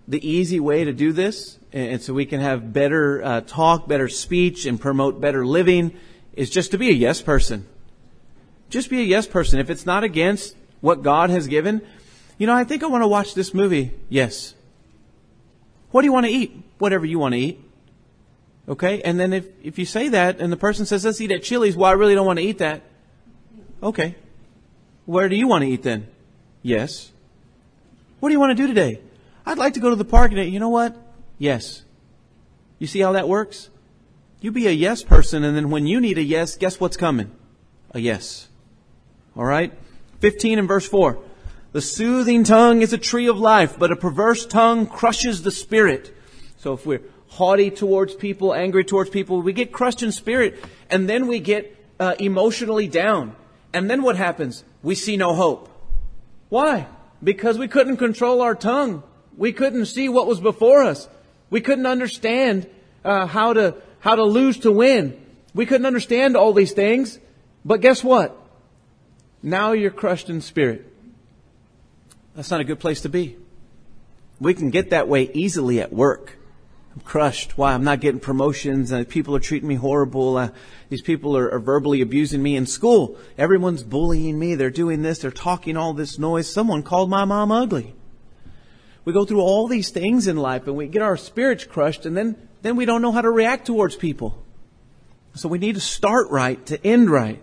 the 0.07 0.27
easy 0.29 0.61
way 0.61 0.85
to 0.85 0.93
do 0.93 1.13
this, 1.13 1.59
and 1.73 2.01
so 2.03 2.15
we 2.15 2.27
can 2.27 2.41
have 2.41 2.73
better 2.73 3.23
uh, 3.23 3.41
talk, 3.43 3.89
better 3.89 4.09
speech, 4.09 4.67
and 4.67 4.81
promote 4.81 5.21
better 5.21 5.47
living, 5.47 5.93
is 6.35 6.51
just 6.51 6.71
to 6.71 6.79
be 6.79 6.89
a 6.89 6.93
yes 6.93 7.23
person. 7.23 7.67
Just 8.71 8.91
be 8.91 9.01
a 9.01 9.05
yes 9.05 9.27
person. 9.27 9.59
If 9.59 9.71
it's 9.71 9.87
not 9.87 10.05
against 10.05 10.57
what 10.81 11.03
God 11.03 11.31
has 11.31 11.47
given, 11.47 11.83
You 12.39 12.47
know, 12.47 12.55
I 12.55 12.65
think 12.65 12.85
I 12.85 12.87
want 12.87 13.03
to 13.03 13.09
watch 13.09 13.35
this 13.35 13.53
movie. 13.53 13.93
Yes. 14.09 14.55
What 15.91 16.03
do 16.03 16.07
you 16.07 16.13
want 16.13 16.27
to 16.27 16.33
eat? 16.33 16.63
Whatever 16.79 17.05
you 17.05 17.19
want 17.19 17.35
to 17.35 17.39
eat. 17.41 17.61
Okay? 18.69 19.03
And 19.03 19.19
then 19.19 19.33
if, 19.33 19.47
if 19.63 19.79
you 19.79 19.85
say 19.85 20.09
that 20.11 20.39
and 20.39 20.53
the 20.53 20.57
person 20.57 20.87
says, 20.87 21.05
let's 21.05 21.21
eat 21.21 21.33
at 21.33 21.43
Chili's, 21.43 21.77
well, 21.77 21.91
I 21.91 21.95
really 21.95 22.15
don't 22.15 22.27
want 22.27 22.39
to 22.39 22.45
eat 22.45 22.59
that. 22.59 22.83
Okay. 23.83 24.17
Where 25.07 25.29
do 25.29 25.37
you 25.37 25.47
want 25.47 25.63
to 25.63 25.71
eat 25.71 25.83
then? 25.83 26.09
Yes. 26.63 27.11
What 28.21 28.29
do 28.29 28.33
you 28.33 28.41
want 28.41 28.57
to 28.57 28.63
do 28.63 28.67
today? 28.67 29.01
I'd 29.47 29.59
like 29.59 29.75
to 29.75 29.81
go 29.81 29.91
to 29.91 29.97
the 29.97 30.05
park 30.05 30.31
today. 30.31 30.49
You 30.49 30.61
know 30.61 30.69
what? 30.69 30.97
Yes. 31.39 31.83
You 32.79 32.87
see 32.87 33.01
how 33.01 33.13
that 33.13 33.29
works? 33.29 33.71
You 34.41 34.53
be 34.53 34.67
a 34.67 34.73
yes 34.73 35.03
person 35.03 35.45
and 35.45 35.57
then 35.57 35.71
when 35.71 35.87
you 35.87 36.01
need 36.01 36.19
a 36.19 36.23
yes, 36.23 36.57
guess 36.57 36.79
what's 36.79 36.97
coming? 36.97 37.31
A 37.93 38.01
yes. 38.01 38.49
Alright? 39.37 39.73
15 40.21 40.59
and 40.59 40.69
verse 40.69 40.87
4. 40.87 41.19
The 41.73 41.81
soothing 41.81 42.45
tongue 42.45 42.83
is 42.83 42.93
a 42.93 42.99
tree 42.99 43.29
of 43.29 43.39
life, 43.39 43.79
but 43.79 43.93
a 43.93 43.97
perverse 43.97 44.47
tongue 44.47 44.87
crushes 44.87 45.43
the 45.43 45.51
spirit. 45.51 46.15
So 46.59 46.73
if 46.73 46.87
we're 46.87 47.03
haughty 47.29 47.71
towards 47.71 48.15
people, 48.15 48.55
angry 48.55 48.85
towards 48.85 49.11
people, 49.11 49.43
we 49.43 49.53
get 49.53 49.71
crushed 49.71 50.03
in 50.03 50.11
spirit, 50.11 50.63
and 50.91 51.09
then 51.09 51.27
we 51.27 51.41
get 51.41 51.77
uh, 52.01 52.15
emotionally 52.19 52.89
down. 52.89 53.37
And 53.73 53.91
then 53.91 54.03
what 54.03 54.17
happens? 54.17 54.65
We 54.83 54.95
see 54.95 55.17
no 55.17 55.35
hope. 55.35 55.69
Why? 56.49 56.87
Because 57.23 57.59
we 57.59 57.69
couldn't 57.69 57.99
control 57.99 58.41
our 58.41 58.55
tongue. 58.55 59.03
We 59.37 59.53
couldn't 59.53 59.87
see 59.87 60.09
what 60.09 60.27
was 60.27 60.41
before 60.41 60.83
us. 60.83 61.09
We 61.51 61.61
couldn't 61.61 61.87
understand 61.87 62.69
uh, 63.05 63.27
how 63.27 63.53
to 63.53 63.77
how 64.01 64.15
to 64.15 64.25
lose 64.25 64.59
to 64.61 64.73
win. 64.73 65.21
We 65.55 65.67
couldn't 65.67 65.87
understand 65.87 66.37
all 66.37 66.53
these 66.53 66.73
things. 66.73 67.19
But 67.65 67.81
guess 67.81 68.03
what? 68.03 68.37
Now 69.43 69.73
you're 69.73 69.91
crushed 69.91 70.31
in 70.31 70.41
spirit. 70.41 70.87
That's 72.35 72.51
not 72.51 72.61
a 72.61 72.65
good 72.65 72.81
place 72.81 73.03
to 73.03 73.09
be. 73.09 73.37
We 74.41 74.55
can 74.55 74.71
get 74.71 74.91
that 74.91 75.09
way 75.09 75.31
easily 75.35 75.81
at 75.81 75.93
work. 75.93 76.38
I'm 76.99 77.05
crushed. 77.05 77.57
Why? 77.57 77.75
I'm 77.75 77.85
not 77.85 78.01
getting 78.01 78.19
promotions 78.19 78.91
and 78.91 79.09
people 79.09 79.37
are 79.37 79.41
treating 79.41 79.69
me 79.69 79.77
horrible. 79.77 80.37
Uh, 80.37 80.49
these 80.89 81.01
people 81.01 81.37
are, 81.37 81.49
are 81.49 81.61
verbally 81.61 82.01
abusing 82.01 82.43
me 82.43 82.57
in 82.57 82.67
school. 82.67 83.17
Everyone's 83.37 83.85
bullying 83.85 84.37
me. 84.37 84.57
They're 84.57 84.69
doing 84.69 85.03
this. 85.03 85.21
They're 85.21 85.31
talking 85.31 85.77
all 85.77 85.93
this 85.93 86.19
noise. 86.19 86.53
Someone 86.53 86.83
called 86.83 87.09
my 87.09 87.25
mom 87.25 87.53
ugly. 87.53 87.95
We 89.05 89.13
go 89.13 89.25
through 89.25 89.43
all 89.43 89.69
these 89.69 89.91
things 89.91 90.27
in 90.27 90.37
life 90.37 90.67
and 90.67 90.77
we 90.77 90.89
get 90.89 91.03
our 91.03 91.17
spirits 91.17 91.63
crushed 91.63 92.05
and 92.05 92.17
then, 92.17 92.35
then 92.63 92.75
we 92.75 92.85
don't 92.85 93.01
know 93.01 93.13
how 93.13 93.23
to 93.23 93.31
react 93.31 93.69
towards 93.69 93.95
people. 93.95 94.43
So 95.35 95.49
we 95.49 95.59
need 95.59 95.77
to 95.77 95.81
start 95.81 96.31
right 96.31 96.67
to 96.67 96.85
end 96.85 97.11
right. 97.11 97.41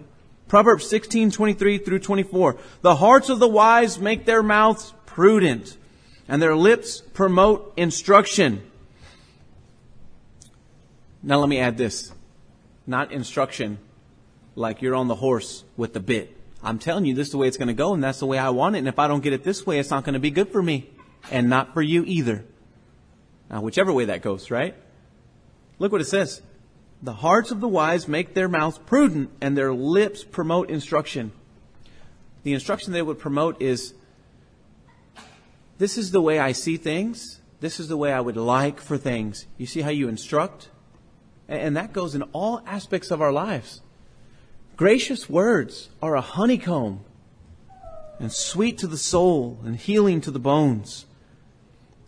Proverbs 0.49 0.85
16, 0.89 1.31
23 1.31 1.77
through 1.77 1.99
24. 1.99 2.57
The 2.81 2.95
hearts 2.97 3.29
of 3.29 3.39
the 3.39 3.47
wise 3.47 3.99
make 3.99 4.25
their 4.25 4.43
mouths 4.43 4.93
prudent 5.05 5.77
and 6.27 6.41
their 6.41 6.57
lips 6.57 6.99
promote 7.13 7.71
instruction. 7.77 8.61
Now 11.25 11.39
let 11.39 11.49
me 11.49 11.57
add 11.57 11.75
this. 11.75 12.13
Not 12.85 13.11
instruction 13.11 13.79
like 14.53 14.83
you're 14.83 14.93
on 14.93 15.07
the 15.07 15.15
horse 15.15 15.63
with 15.75 15.93
the 15.93 15.99
bit. 15.99 16.37
I'm 16.61 16.77
telling 16.77 17.05
you 17.05 17.15
this 17.15 17.27
is 17.27 17.31
the 17.31 17.39
way 17.39 17.47
it's 17.47 17.57
going 17.57 17.67
to 17.67 17.73
go 17.73 17.95
and 17.95 18.03
that's 18.03 18.19
the 18.19 18.27
way 18.27 18.37
I 18.37 18.51
want 18.51 18.75
it. 18.75 18.79
And 18.79 18.87
if 18.87 18.99
I 18.99 19.07
don't 19.07 19.23
get 19.23 19.33
it 19.33 19.43
this 19.43 19.65
way, 19.65 19.79
it's 19.79 19.89
not 19.89 20.03
going 20.03 20.13
to 20.13 20.19
be 20.19 20.29
good 20.29 20.49
for 20.49 20.61
me 20.61 20.87
and 21.31 21.49
not 21.49 21.73
for 21.73 21.81
you 21.81 22.03
either. 22.05 22.45
Now, 23.49 23.61
whichever 23.61 23.91
way 23.91 24.05
that 24.05 24.21
goes, 24.21 24.51
right? 24.51 24.75
Look 25.79 25.91
what 25.91 25.99
it 25.99 26.05
says. 26.05 26.43
The 27.01 27.13
hearts 27.13 27.49
of 27.49 27.59
the 27.59 27.67
wise 27.67 28.07
make 28.07 28.35
their 28.35 28.47
mouths 28.47 28.77
prudent 28.85 29.31
and 29.41 29.57
their 29.57 29.73
lips 29.73 30.23
promote 30.23 30.69
instruction. 30.69 31.31
The 32.43 32.53
instruction 32.53 32.93
they 32.93 33.01
would 33.01 33.17
promote 33.17 33.59
is 33.63 33.95
this 35.79 35.97
is 35.97 36.11
the 36.11 36.21
way 36.21 36.37
I 36.37 36.51
see 36.51 36.77
things. 36.77 37.41
This 37.61 37.79
is 37.79 37.87
the 37.87 37.97
way 37.97 38.13
I 38.13 38.21
would 38.21 38.37
like 38.37 38.79
for 38.79 38.95
things. 38.95 39.47
You 39.57 39.65
see 39.65 39.81
how 39.81 39.89
you 39.89 40.07
instruct? 40.07 40.69
And 41.47 41.77
that 41.77 41.93
goes 41.93 42.15
in 42.15 42.23
all 42.33 42.61
aspects 42.65 43.11
of 43.11 43.21
our 43.21 43.31
lives. 43.31 43.81
Gracious 44.77 45.29
words 45.29 45.89
are 46.01 46.15
a 46.15 46.21
honeycomb 46.21 47.01
and 48.19 48.31
sweet 48.31 48.77
to 48.79 48.87
the 48.87 48.97
soul 48.97 49.59
and 49.63 49.75
healing 49.75 50.21
to 50.21 50.31
the 50.31 50.39
bones. 50.39 51.05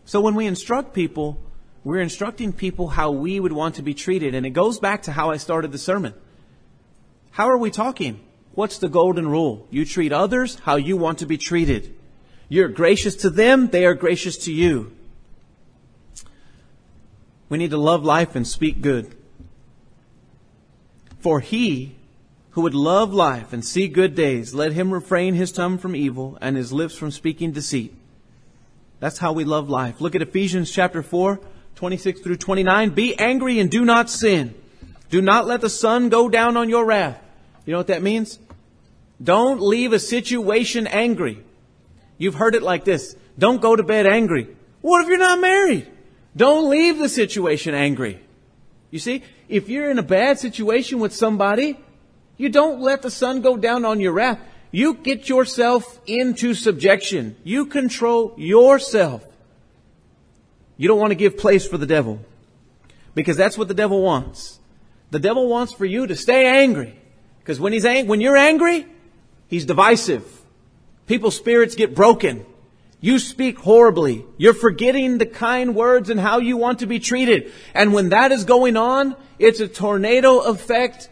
So 0.05 0.21
when 0.21 0.35
we 0.35 0.45
instruct 0.47 0.93
people, 0.93 1.39
we're 1.83 2.01
instructing 2.01 2.53
people 2.53 2.89
how 2.89 3.11
we 3.11 3.39
would 3.39 3.53
want 3.53 3.75
to 3.75 3.81
be 3.81 3.93
treated. 3.93 4.33
And 4.33 4.45
it 4.45 4.51
goes 4.51 4.79
back 4.79 5.03
to 5.03 5.11
how 5.11 5.31
I 5.31 5.37
started 5.37 5.71
the 5.71 5.77
sermon. 5.77 6.13
How 7.31 7.49
are 7.49 7.57
we 7.57 7.71
talking? 7.71 8.19
What's 8.53 8.79
the 8.79 8.89
golden 8.89 9.27
rule? 9.27 9.67
You 9.69 9.85
treat 9.85 10.11
others 10.11 10.55
how 10.59 10.77
you 10.77 10.97
want 10.97 11.19
to 11.19 11.25
be 11.25 11.37
treated. 11.37 11.93
You're 12.49 12.69
gracious 12.69 13.15
to 13.17 13.29
them, 13.29 13.67
they 13.67 13.85
are 13.85 13.93
gracious 13.93 14.37
to 14.45 14.53
you. 14.53 14.93
We 17.49 17.57
need 17.57 17.71
to 17.71 17.77
love 17.77 18.03
life 18.03 18.35
and 18.35 18.47
speak 18.47 18.81
good. 18.81 19.15
For 21.19 21.39
he 21.39 21.95
who 22.51 22.61
would 22.61 22.73
love 22.73 23.13
life 23.13 23.53
and 23.53 23.63
see 23.63 23.87
good 23.87 24.15
days, 24.15 24.53
let 24.53 24.73
him 24.73 24.93
refrain 24.93 25.35
his 25.35 25.51
tongue 25.51 25.77
from 25.77 25.95
evil 25.95 26.37
and 26.41 26.55
his 26.55 26.73
lips 26.73 26.95
from 26.95 27.11
speaking 27.11 27.51
deceit. 27.51 27.93
That's 28.99 29.19
how 29.19 29.33
we 29.33 29.43
love 29.43 29.69
life. 29.69 30.01
Look 30.01 30.15
at 30.15 30.21
Ephesians 30.21 30.71
chapter 30.71 31.03
4, 31.03 31.39
26 31.75 32.21
through 32.21 32.37
29. 32.37 32.89
Be 32.91 33.17
angry 33.19 33.59
and 33.59 33.69
do 33.69 33.85
not 33.85 34.09
sin. 34.09 34.55
Do 35.09 35.21
not 35.21 35.45
let 35.45 35.61
the 35.61 35.69
sun 35.69 36.09
go 36.09 36.29
down 36.29 36.57
on 36.57 36.69
your 36.69 36.85
wrath. 36.85 37.21
You 37.65 37.73
know 37.73 37.77
what 37.77 37.87
that 37.87 38.01
means? 38.01 38.39
Don't 39.23 39.61
leave 39.61 39.93
a 39.93 39.99
situation 39.99 40.87
angry. 40.87 41.43
You've 42.17 42.35
heard 42.35 42.55
it 42.55 42.63
like 42.63 42.85
this. 42.85 43.15
Don't 43.37 43.61
go 43.61 43.75
to 43.75 43.83
bed 43.83 44.07
angry. 44.07 44.47
What 44.81 45.03
if 45.03 45.07
you're 45.07 45.17
not 45.17 45.39
married? 45.39 45.87
Don't 46.35 46.69
leave 46.69 46.97
the 46.97 47.09
situation 47.09 47.73
angry. 47.73 48.19
You 48.91 48.99
see, 48.99 49.23
if 49.49 49.69
you're 49.69 49.89
in 49.91 49.99
a 49.99 50.03
bad 50.03 50.39
situation 50.39 50.99
with 50.99 51.13
somebody, 51.13 51.77
you 52.37 52.49
don't 52.49 52.81
let 52.81 53.01
the 53.01 53.11
sun 53.11 53.41
go 53.41 53.57
down 53.57 53.83
on 53.83 53.99
your 53.99 54.13
wrath. 54.13 54.39
You 54.71 54.93
get 54.95 55.27
yourself 55.27 55.99
into 56.05 56.53
subjection. 56.53 57.35
You 57.43 57.65
control 57.65 58.33
yourself. 58.37 59.25
You 60.77 60.87
don't 60.87 60.99
want 60.99 61.11
to 61.11 61.15
give 61.15 61.37
place 61.37 61.67
for 61.67 61.77
the 61.77 61.85
devil. 61.85 62.19
Because 63.15 63.35
that's 63.35 63.57
what 63.57 63.67
the 63.67 63.73
devil 63.73 64.01
wants. 64.01 64.59
The 65.09 65.19
devil 65.19 65.47
wants 65.47 65.73
for 65.73 65.85
you 65.85 66.05
to 66.05 66.15
stay 66.15 66.45
angry. 66.45 66.99
Because 67.39 67.59
when 67.59 67.73
he's 67.73 67.85
ang- 67.85 68.07
when 68.07 68.21
you're 68.21 68.37
angry, 68.37 68.85
he's 69.47 69.65
divisive. 69.65 70.23
People's 71.07 71.35
spirits 71.35 71.75
get 71.75 71.95
broken. 71.95 72.45
You 72.99 73.19
speak 73.19 73.59
horribly. 73.59 74.25
You're 74.37 74.53
forgetting 74.53 75.17
the 75.17 75.25
kind 75.25 75.75
words 75.75 76.09
and 76.09 76.19
how 76.19 76.39
you 76.39 76.57
want 76.57 76.79
to 76.79 76.87
be 76.87 76.99
treated. 76.99 77.51
And 77.73 77.93
when 77.93 78.09
that 78.09 78.31
is 78.31 78.43
going 78.43 78.75
on, 78.75 79.15
it's 79.37 79.59
a 79.59 79.67
tornado 79.67 80.39
effect 80.39 81.09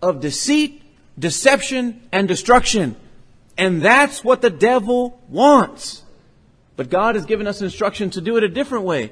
of 0.00 0.20
deceit, 0.20 0.82
deception, 1.18 2.00
and 2.12 2.26
destruction. 2.26 2.96
And 3.58 3.82
that's 3.82 4.24
what 4.24 4.40
the 4.40 4.50
devil 4.50 5.20
wants. 5.28 6.02
But 6.76 6.90
God 6.90 7.16
has 7.16 7.26
given 7.26 7.46
us 7.46 7.60
instruction 7.60 8.10
to 8.10 8.20
do 8.20 8.36
it 8.36 8.44
a 8.44 8.48
different 8.48 8.84
way. 8.84 9.10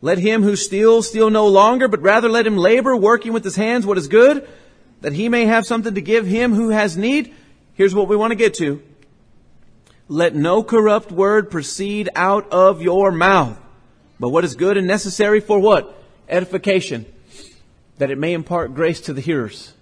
Let 0.00 0.18
him 0.18 0.42
who 0.42 0.56
steals 0.56 1.08
steal 1.08 1.30
no 1.30 1.46
longer, 1.46 1.86
but 1.86 2.02
rather 2.02 2.28
let 2.28 2.46
him 2.46 2.56
labor, 2.56 2.96
working 2.96 3.32
with 3.32 3.44
his 3.44 3.56
hands 3.56 3.86
what 3.86 3.98
is 3.98 4.08
good, 4.08 4.48
that 5.02 5.12
he 5.12 5.28
may 5.28 5.46
have 5.46 5.66
something 5.66 5.94
to 5.94 6.00
give 6.00 6.26
him 6.26 6.54
who 6.54 6.70
has 6.70 6.96
need. 6.96 7.34
Here's 7.74 7.94
what 7.94 8.08
we 8.08 8.16
want 8.16 8.30
to 8.32 8.36
get 8.36 8.54
to. 8.54 8.82
Let 10.08 10.34
no 10.34 10.62
corrupt 10.62 11.10
word 11.10 11.50
proceed 11.50 12.08
out 12.14 12.52
of 12.52 12.80
your 12.80 13.10
mouth, 13.10 13.58
but 14.20 14.28
what 14.28 14.44
is 14.44 14.54
good 14.54 14.76
and 14.76 14.86
necessary 14.86 15.40
for 15.40 15.58
what? 15.58 16.00
Edification, 16.28 17.06
that 17.98 18.10
it 18.10 18.18
may 18.18 18.32
impart 18.32 18.74
grace 18.74 19.00
to 19.02 19.12
the 19.12 19.20
hearers. 19.20 19.72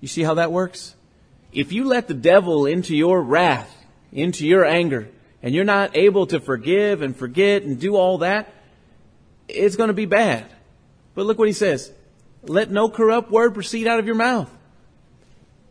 You 0.00 0.08
see 0.08 0.22
how 0.22 0.34
that 0.34 0.52
works? 0.52 0.94
If 1.52 1.72
you 1.72 1.84
let 1.84 2.06
the 2.06 2.14
devil 2.14 2.66
into 2.66 2.94
your 2.94 3.22
wrath, 3.22 3.74
into 4.12 4.46
your 4.46 4.64
anger, 4.64 5.08
and 5.42 5.54
you're 5.54 5.64
not 5.64 5.96
able 5.96 6.26
to 6.26 6.40
forgive 6.40 7.00
and 7.00 7.16
forget 7.16 7.62
and 7.62 7.80
do 7.80 7.96
all 7.96 8.18
that, 8.18 8.52
it's 9.48 9.76
going 9.76 9.88
to 9.88 9.94
be 9.94 10.06
bad. 10.06 10.44
But 11.14 11.24
look 11.24 11.38
what 11.38 11.48
he 11.48 11.54
says. 11.54 11.90
Let 12.42 12.70
no 12.70 12.88
corrupt 12.90 13.30
word 13.30 13.54
proceed 13.54 13.86
out 13.86 13.98
of 13.98 14.06
your 14.06 14.14
mouth. 14.14 14.50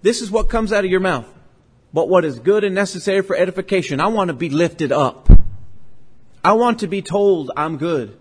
This 0.02 0.22
is 0.22 0.32
what 0.32 0.50
comes 0.50 0.74
out 0.74 0.84
of 0.84 0.92
your 0.92 1.00
mouth. 1.00 1.28
But 1.94 2.10
what 2.10 2.26
is 2.26 2.40
good 2.40 2.64
and 2.64 2.76
necessary 2.76 3.22
for 3.22 3.36
edification. 3.36 4.00
I 4.00 4.08
want 4.08 4.30
to 4.30 4.34
be 4.34 4.50
lifted 4.50 4.92
up. 4.92 5.30
I 6.44 6.54
want 6.54 6.80
to 6.80 6.88
be 6.88 7.02
told 7.02 7.52
I'm 7.56 7.78
good. 7.78 8.18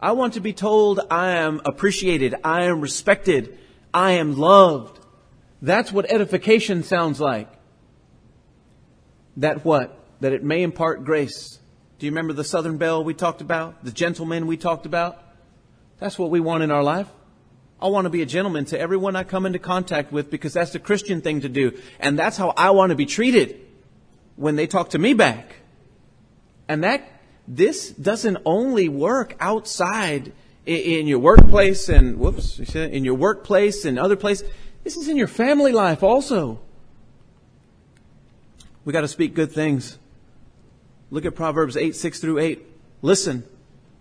I 0.00 0.12
want 0.12 0.34
to 0.34 0.40
be 0.40 0.52
told 0.52 1.00
I 1.10 1.32
am 1.36 1.60
appreciated. 1.64 2.34
I 2.42 2.64
am 2.64 2.80
respected. 2.80 3.58
I 3.94 4.12
am 4.12 4.36
loved. 4.36 4.98
That's 5.60 5.92
what 5.92 6.10
edification 6.10 6.82
sounds 6.82 7.20
like. 7.20 7.48
That 9.36 9.64
what? 9.64 9.96
That 10.20 10.32
it 10.32 10.42
may 10.42 10.62
impart 10.62 11.04
grace. 11.04 11.58
Do 11.98 12.06
you 12.06 12.10
remember 12.10 12.32
the 12.32 12.44
Southern 12.44 12.78
Belle 12.78 13.04
we 13.04 13.14
talked 13.14 13.40
about? 13.40 13.84
The 13.84 13.92
gentleman 13.92 14.46
we 14.46 14.56
talked 14.56 14.86
about? 14.86 15.22
That's 16.00 16.18
what 16.18 16.30
we 16.30 16.40
want 16.40 16.64
in 16.64 16.72
our 16.72 16.82
life. 16.82 17.06
I 17.82 17.88
want 17.88 18.04
to 18.04 18.10
be 18.10 18.22
a 18.22 18.26
gentleman 18.26 18.64
to 18.66 18.78
everyone 18.78 19.16
I 19.16 19.24
come 19.24 19.44
into 19.44 19.58
contact 19.58 20.12
with 20.12 20.30
because 20.30 20.52
that's 20.52 20.72
the 20.72 20.78
Christian 20.78 21.20
thing 21.20 21.40
to 21.40 21.48
do. 21.48 21.76
And 21.98 22.18
that's 22.18 22.36
how 22.36 22.50
I 22.56 22.70
want 22.70 22.90
to 22.90 22.96
be 22.96 23.06
treated. 23.06 23.58
when 24.36 24.56
they 24.56 24.66
talk 24.66 24.90
to 24.90 24.98
me 24.98 25.14
back. 25.14 25.56
And 26.68 26.84
that, 26.84 27.06
this 27.46 27.90
doesn't 27.90 28.38
only 28.44 28.88
work 28.88 29.36
outside 29.40 30.32
in 30.64 31.06
your 31.06 31.18
workplace 31.18 31.88
and, 31.88 32.18
whoops, 32.18 32.58
in 32.74 33.04
your 33.04 33.14
workplace 33.14 33.84
and 33.84 33.98
other 33.98 34.16
places. 34.16 34.48
This 34.84 34.96
is 34.96 35.08
in 35.08 35.16
your 35.16 35.28
family 35.28 35.72
life 35.72 36.02
also. 36.02 36.60
We 38.84 38.92
got 38.92 39.02
to 39.02 39.08
speak 39.08 39.34
good 39.34 39.52
things. 39.52 39.98
Look 41.10 41.24
at 41.24 41.34
Proverbs 41.34 41.76
8, 41.76 41.94
6 41.94 42.20
through 42.20 42.38
8. 42.38 42.66
Listen, 43.02 43.44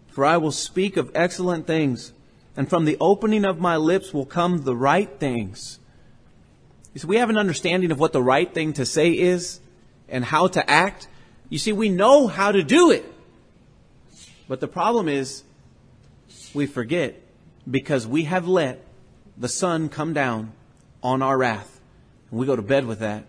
for 0.08 0.26
I 0.26 0.38
will 0.38 0.52
speak 0.52 0.98
of 0.98 1.12
excellent 1.14 1.68
things, 1.68 2.14
and 2.62 2.70
from 2.70 2.86
the 2.86 2.96
opening 3.02 3.44
of 3.44 3.60
my 3.60 3.76
lips 3.76 4.14
will 4.14 4.28
come 4.28 4.60
the 4.60 4.76
right 4.76 5.10
things. 5.20 5.80
You 6.94 7.00
see, 7.00 7.08
we 7.08 7.18
have 7.18 7.32
an 7.32 7.38
understanding 7.40 7.90
of 7.90 8.00
what 8.00 8.14
the 8.14 8.22
right 8.22 8.54
thing 8.54 8.74
to 8.74 8.86
say 8.86 9.14
is 9.14 9.60
and 10.08 10.24
how 10.24 10.46
to 10.46 10.70
act. 10.70 11.08
You 11.50 11.58
see, 11.58 11.72
we 11.72 11.90
know 11.90 12.28
how 12.28 12.52
to 12.52 12.62
do 12.62 12.92
it. 12.92 13.04
But 14.48 14.60
the 14.60 14.68
problem 14.68 15.10
is, 15.10 15.42
we 16.54 16.68
forget 16.68 17.20
because 17.68 18.06
we 18.06 18.26
have 18.26 18.48
let 18.48 18.86
the 19.40 19.50
sun 19.50 19.90
come 19.90 20.14
down 20.14 20.52
on 21.02 21.24
our 21.24 21.40
wrath. 21.40 21.82
And 22.30 22.40
we 22.40 22.46
go 22.46 22.56
to 22.56 22.62
bed 22.62 22.86
with 22.86 23.00
that. 23.00 23.26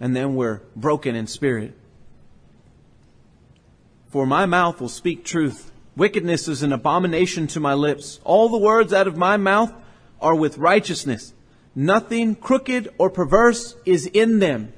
And 0.00 0.16
then 0.16 0.34
we're 0.34 0.62
broken 0.74 1.14
in 1.14 1.28
spirit. 1.28 1.74
For 4.08 4.26
my 4.26 4.46
mouth 4.46 4.80
will 4.80 4.88
speak 4.88 5.24
truth. 5.24 5.70
Wickedness 5.96 6.46
is 6.46 6.62
an 6.62 6.72
abomination 6.72 7.46
to 7.48 7.60
my 7.60 7.74
lips. 7.74 8.20
All 8.22 8.48
the 8.48 8.58
words 8.58 8.92
out 8.92 9.06
of 9.06 9.16
my 9.16 9.36
mouth 9.36 9.72
are 10.20 10.34
with 10.34 10.58
righteousness. 10.58 11.32
Nothing 11.74 12.34
crooked 12.34 12.88
or 12.98 13.10
perverse 13.10 13.74
is 13.84 14.06
in 14.06 14.38
them. 14.38 14.72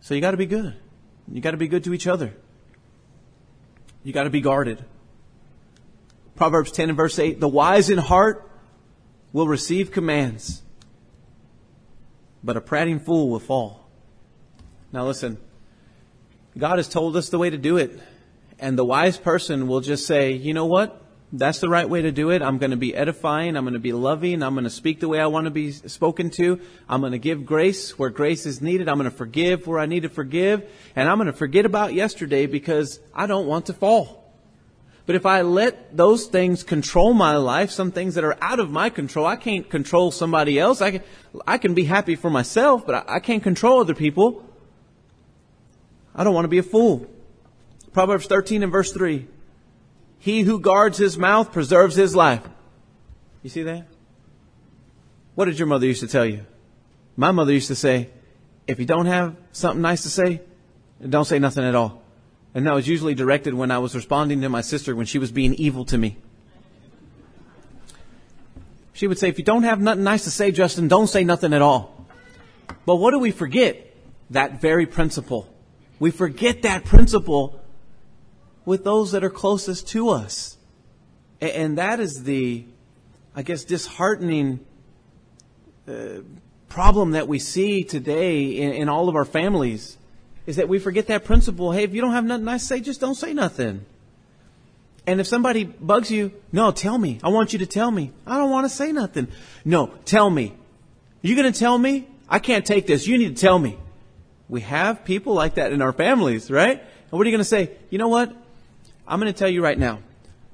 So 0.00 0.14
you 0.14 0.20
gotta 0.20 0.36
be 0.36 0.46
good. 0.46 0.74
You 1.30 1.40
gotta 1.40 1.56
be 1.56 1.68
good 1.68 1.84
to 1.84 1.94
each 1.94 2.06
other. 2.06 2.34
You 4.02 4.12
gotta 4.12 4.30
be 4.30 4.40
guarded. 4.40 4.84
Proverbs 6.36 6.72
10 6.72 6.90
and 6.90 6.96
verse 6.96 7.18
8, 7.18 7.40
the 7.40 7.48
wise 7.48 7.90
in 7.90 7.98
heart 7.98 8.50
will 9.32 9.46
receive 9.46 9.92
commands, 9.92 10.62
but 12.42 12.56
a 12.56 12.60
prating 12.60 12.98
fool 12.98 13.30
will 13.30 13.40
fall. 13.40 13.86
Now 14.92 15.06
listen, 15.06 15.38
God 16.58 16.78
has 16.78 16.88
told 16.88 17.16
us 17.16 17.28
the 17.28 17.38
way 17.38 17.50
to 17.50 17.58
do 17.58 17.76
it, 17.76 17.98
and 18.58 18.78
the 18.78 18.84
wise 18.84 19.18
person 19.18 19.66
will 19.66 19.80
just 19.80 20.06
say, 20.06 20.32
you 20.32 20.54
know 20.54 20.66
what? 20.66 21.00
That's 21.36 21.58
the 21.58 21.68
right 21.68 21.88
way 21.88 22.02
to 22.02 22.12
do 22.12 22.30
it. 22.30 22.42
I'm 22.42 22.58
going 22.58 22.70
to 22.70 22.76
be 22.76 22.94
edifying. 22.94 23.56
I'm 23.56 23.64
going 23.64 23.74
to 23.74 23.80
be 23.80 23.92
loving. 23.92 24.40
I'm 24.40 24.54
going 24.54 24.64
to 24.64 24.70
speak 24.70 25.00
the 25.00 25.08
way 25.08 25.18
I 25.18 25.26
want 25.26 25.46
to 25.46 25.50
be 25.50 25.72
spoken 25.72 26.30
to. 26.30 26.60
I'm 26.88 27.00
going 27.00 27.12
to 27.12 27.18
give 27.18 27.44
grace 27.44 27.98
where 27.98 28.10
grace 28.10 28.46
is 28.46 28.62
needed. 28.62 28.88
I'm 28.88 28.98
going 28.98 29.10
to 29.10 29.16
forgive 29.16 29.66
where 29.66 29.80
I 29.80 29.86
need 29.86 30.04
to 30.04 30.08
forgive. 30.08 30.70
And 30.94 31.08
I'm 31.08 31.18
going 31.18 31.26
to 31.26 31.32
forget 31.32 31.66
about 31.66 31.92
yesterday 31.92 32.46
because 32.46 33.00
I 33.12 33.26
don't 33.26 33.48
want 33.48 33.66
to 33.66 33.72
fall. 33.72 34.24
But 35.06 35.16
if 35.16 35.26
I 35.26 35.42
let 35.42 35.96
those 35.96 36.26
things 36.26 36.62
control 36.62 37.12
my 37.12 37.36
life, 37.36 37.70
some 37.70 37.90
things 37.90 38.14
that 38.14 38.22
are 38.22 38.38
out 38.40 38.60
of 38.60 38.70
my 38.70 38.88
control, 38.88 39.26
I 39.26 39.36
can't 39.36 39.68
control 39.68 40.12
somebody 40.12 40.58
else. 40.58 40.80
I 40.80 40.92
can, 40.92 41.02
I 41.46 41.58
can 41.58 41.74
be 41.74 41.84
happy 41.84 42.14
for 42.14 42.30
myself, 42.30 42.86
but 42.86 42.94
I, 42.94 43.16
I 43.16 43.18
can't 43.18 43.42
control 43.42 43.80
other 43.80 43.94
people. 43.94 44.48
I 46.14 46.22
don't 46.22 46.32
want 46.32 46.44
to 46.44 46.48
be 46.48 46.58
a 46.58 46.62
fool. 46.62 47.10
Proverbs 47.94 48.26
13 48.26 48.64
and 48.64 48.72
verse 48.72 48.92
3. 48.92 49.26
He 50.18 50.42
who 50.42 50.58
guards 50.58 50.98
his 50.98 51.16
mouth 51.16 51.52
preserves 51.52 51.94
his 51.94 52.14
life. 52.14 52.42
You 53.42 53.50
see 53.50 53.62
that? 53.62 53.86
What 55.36 55.46
did 55.46 55.58
your 55.58 55.68
mother 55.68 55.86
used 55.86 56.00
to 56.00 56.08
tell 56.08 56.26
you? 56.26 56.44
My 57.16 57.30
mother 57.30 57.52
used 57.52 57.68
to 57.68 57.76
say, 57.76 58.10
if 58.66 58.80
you 58.80 58.84
don't 58.84 59.06
have 59.06 59.36
something 59.52 59.80
nice 59.80 60.02
to 60.02 60.10
say, 60.10 60.40
don't 61.08 61.24
say 61.24 61.38
nothing 61.38 61.64
at 61.64 61.76
all. 61.76 62.02
And 62.52 62.66
that 62.66 62.74
was 62.74 62.88
usually 62.88 63.14
directed 63.14 63.54
when 63.54 63.70
I 63.70 63.78
was 63.78 63.94
responding 63.94 64.40
to 64.40 64.48
my 64.48 64.60
sister 64.60 64.96
when 64.96 65.06
she 65.06 65.18
was 65.18 65.30
being 65.30 65.54
evil 65.54 65.84
to 65.86 65.98
me. 65.98 66.16
She 68.92 69.06
would 69.06 69.18
say, 69.18 69.28
if 69.28 69.38
you 69.38 69.44
don't 69.44 69.64
have 69.64 69.80
nothing 69.80 70.04
nice 70.04 70.24
to 70.24 70.30
say, 70.30 70.50
Justin, 70.50 70.88
don't 70.88 71.08
say 71.08 71.22
nothing 71.22 71.52
at 71.52 71.62
all. 71.62 72.06
But 72.86 72.96
what 72.96 73.12
do 73.12 73.18
we 73.18 73.30
forget? 73.30 73.94
That 74.30 74.60
very 74.60 74.86
principle. 74.86 75.52
We 76.00 76.10
forget 76.10 76.62
that 76.62 76.84
principle 76.84 77.60
with 78.64 78.84
those 78.84 79.12
that 79.12 79.24
are 79.24 79.30
closest 79.30 79.88
to 79.88 80.10
us. 80.10 80.56
And 81.40 81.78
that 81.78 82.00
is 82.00 82.24
the, 82.24 82.64
I 83.34 83.42
guess, 83.42 83.64
disheartening 83.64 84.60
uh, 85.86 86.20
problem 86.68 87.12
that 87.12 87.28
we 87.28 87.38
see 87.38 87.84
today 87.84 88.44
in, 88.44 88.72
in 88.72 88.88
all 88.88 89.08
of 89.08 89.16
our 89.16 89.24
families 89.24 89.98
is 90.46 90.56
that 90.56 90.68
we 90.68 90.78
forget 90.78 91.06
that 91.06 91.24
principle. 91.24 91.72
Hey, 91.72 91.84
if 91.84 91.94
you 91.94 92.00
don't 92.00 92.12
have 92.12 92.24
nothing 92.24 92.44
nice 92.44 92.62
to 92.62 92.66
say, 92.66 92.80
just 92.80 93.00
don't 93.00 93.14
say 93.14 93.32
nothing. 93.32 93.84
And 95.06 95.20
if 95.20 95.26
somebody 95.26 95.64
bugs 95.64 96.10
you, 96.10 96.32
no, 96.50 96.70
tell 96.72 96.96
me. 96.96 97.20
I 97.22 97.28
want 97.28 97.52
you 97.52 97.58
to 97.60 97.66
tell 97.66 97.90
me. 97.90 98.12
I 98.26 98.38
don't 98.38 98.50
want 98.50 98.64
to 98.64 98.74
say 98.74 98.92
nothing. 98.92 99.28
No, 99.64 99.92
tell 100.04 100.30
me. 100.30 100.54
You 101.20 101.36
going 101.36 101.52
to 101.52 101.58
tell 101.58 101.76
me? 101.76 102.08
I 102.28 102.38
can't 102.38 102.64
take 102.64 102.86
this. 102.86 103.06
You 103.06 103.18
need 103.18 103.36
to 103.36 103.40
tell 103.40 103.58
me. 103.58 103.78
We 104.48 104.62
have 104.62 105.04
people 105.04 105.34
like 105.34 105.54
that 105.54 105.72
in 105.72 105.82
our 105.82 105.92
families, 105.92 106.50
right? 106.50 106.78
And 106.80 107.12
what 107.12 107.22
are 107.22 107.30
you 107.30 107.36
going 107.36 107.38
to 107.38 107.44
say? 107.44 107.70
You 107.90 107.98
know 107.98 108.08
what? 108.08 108.34
I'm 109.06 109.20
going 109.20 109.32
to 109.32 109.38
tell 109.38 109.48
you 109.48 109.62
right 109.62 109.78
now. 109.78 110.00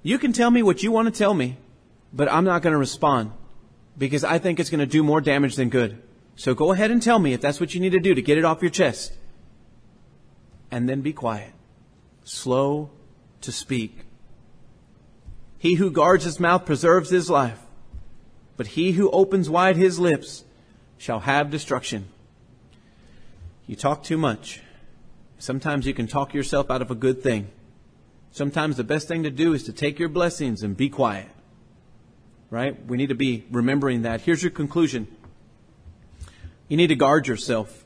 You 0.03 0.19
can 0.19 0.33
tell 0.33 0.51
me 0.51 0.63
what 0.63 0.83
you 0.83 0.93
want 0.93 1.13
to 1.13 1.17
tell 1.17 1.35
me, 1.35 1.59
but 2.13 2.31
I'm 2.31 2.45
not 2.45 2.63
going 2.63 2.73
to 2.73 2.79
respond 2.79 3.33
because 3.97 4.25
I 4.25 4.39
think 4.39 4.59
it's 4.59 4.71
going 4.71 4.81
to 4.81 4.87
do 4.87 5.03
more 5.03 5.21
damage 5.21 5.57
than 5.57 5.69
good. 5.69 6.03
So 6.37 6.55
go 6.55 6.73
ahead 6.73 6.91
and 6.91 7.03
tell 7.03 7.19
me 7.19 7.33
if 7.33 7.41
that's 7.41 7.61
what 7.61 7.75
you 7.75 7.81
need 7.81 7.93
to 7.93 8.01
do 8.01 8.15
to 8.15 8.23
get 8.23 8.39
it 8.39 8.45
off 8.45 8.63
your 8.63 8.71
chest 8.71 9.13
and 10.71 10.89
then 10.89 11.03
be 11.03 11.13
quiet, 11.13 11.53
slow 12.25 12.91
to 13.43 13.53
speak. 13.53 14.05
He 15.59 15.75
who 15.75 15.91
guards 15.91 16.25
his 16.25 16.41
mouth 16.41 16.65
preserves 16.65 17.11
his 17.11 17.29
life, 17.29 17.61
but 18.57 18.69
he 18.69 18.93
who 18.93 19.11
opens 19.11 19.51
wide 19.51 19.77
his 19.77 19.99
lips 19.99 20.45
shall 20.97 21.21
have 21.21 21.51
destruction. 21.51 22.09
You 23.67 23.77
talk 23.77 24.03
too 24.03 24.17
much. 24.17 24.61
Sometimes 25.39 25.87
you 25.87 25.95
can 25.95 26.07
talk 26.07 26.33
yourself 26.33 26.71
out 26.71 26.83
of 26.83 26.91
a 26.91 26.95
good 26.95 27.23
thing. 27.23 27.51
Sometimes 28.33 28.77
the 28.77 28.85
best 28.85 29.09
thing 29.09 29.25
to 29.25 29.31
do 29.31 29.53
is 29.53 29.65
to 29.65 29.73
take 29.73 29.99
your 29.99 30.09
blessings 30.09 30.63
and 30.63 30.77
be 30.77 30.89
quiet. 30.89 31.29
Right? 32.51 32.85
We 32.87 32.97
need 32.97 33.09
to 33.09 33.15
be 33.15 33.45
remembering 33.51 34.03
that. 34.03 34.21
Here's 34.21 34.43
your 34.43 34.51
conclusion. 34.51 35.09
You 36.69 36.77
need 36.77 36.89
to 36.89 36.97
guard 36.97 37.27
yourself. 37.27 37.85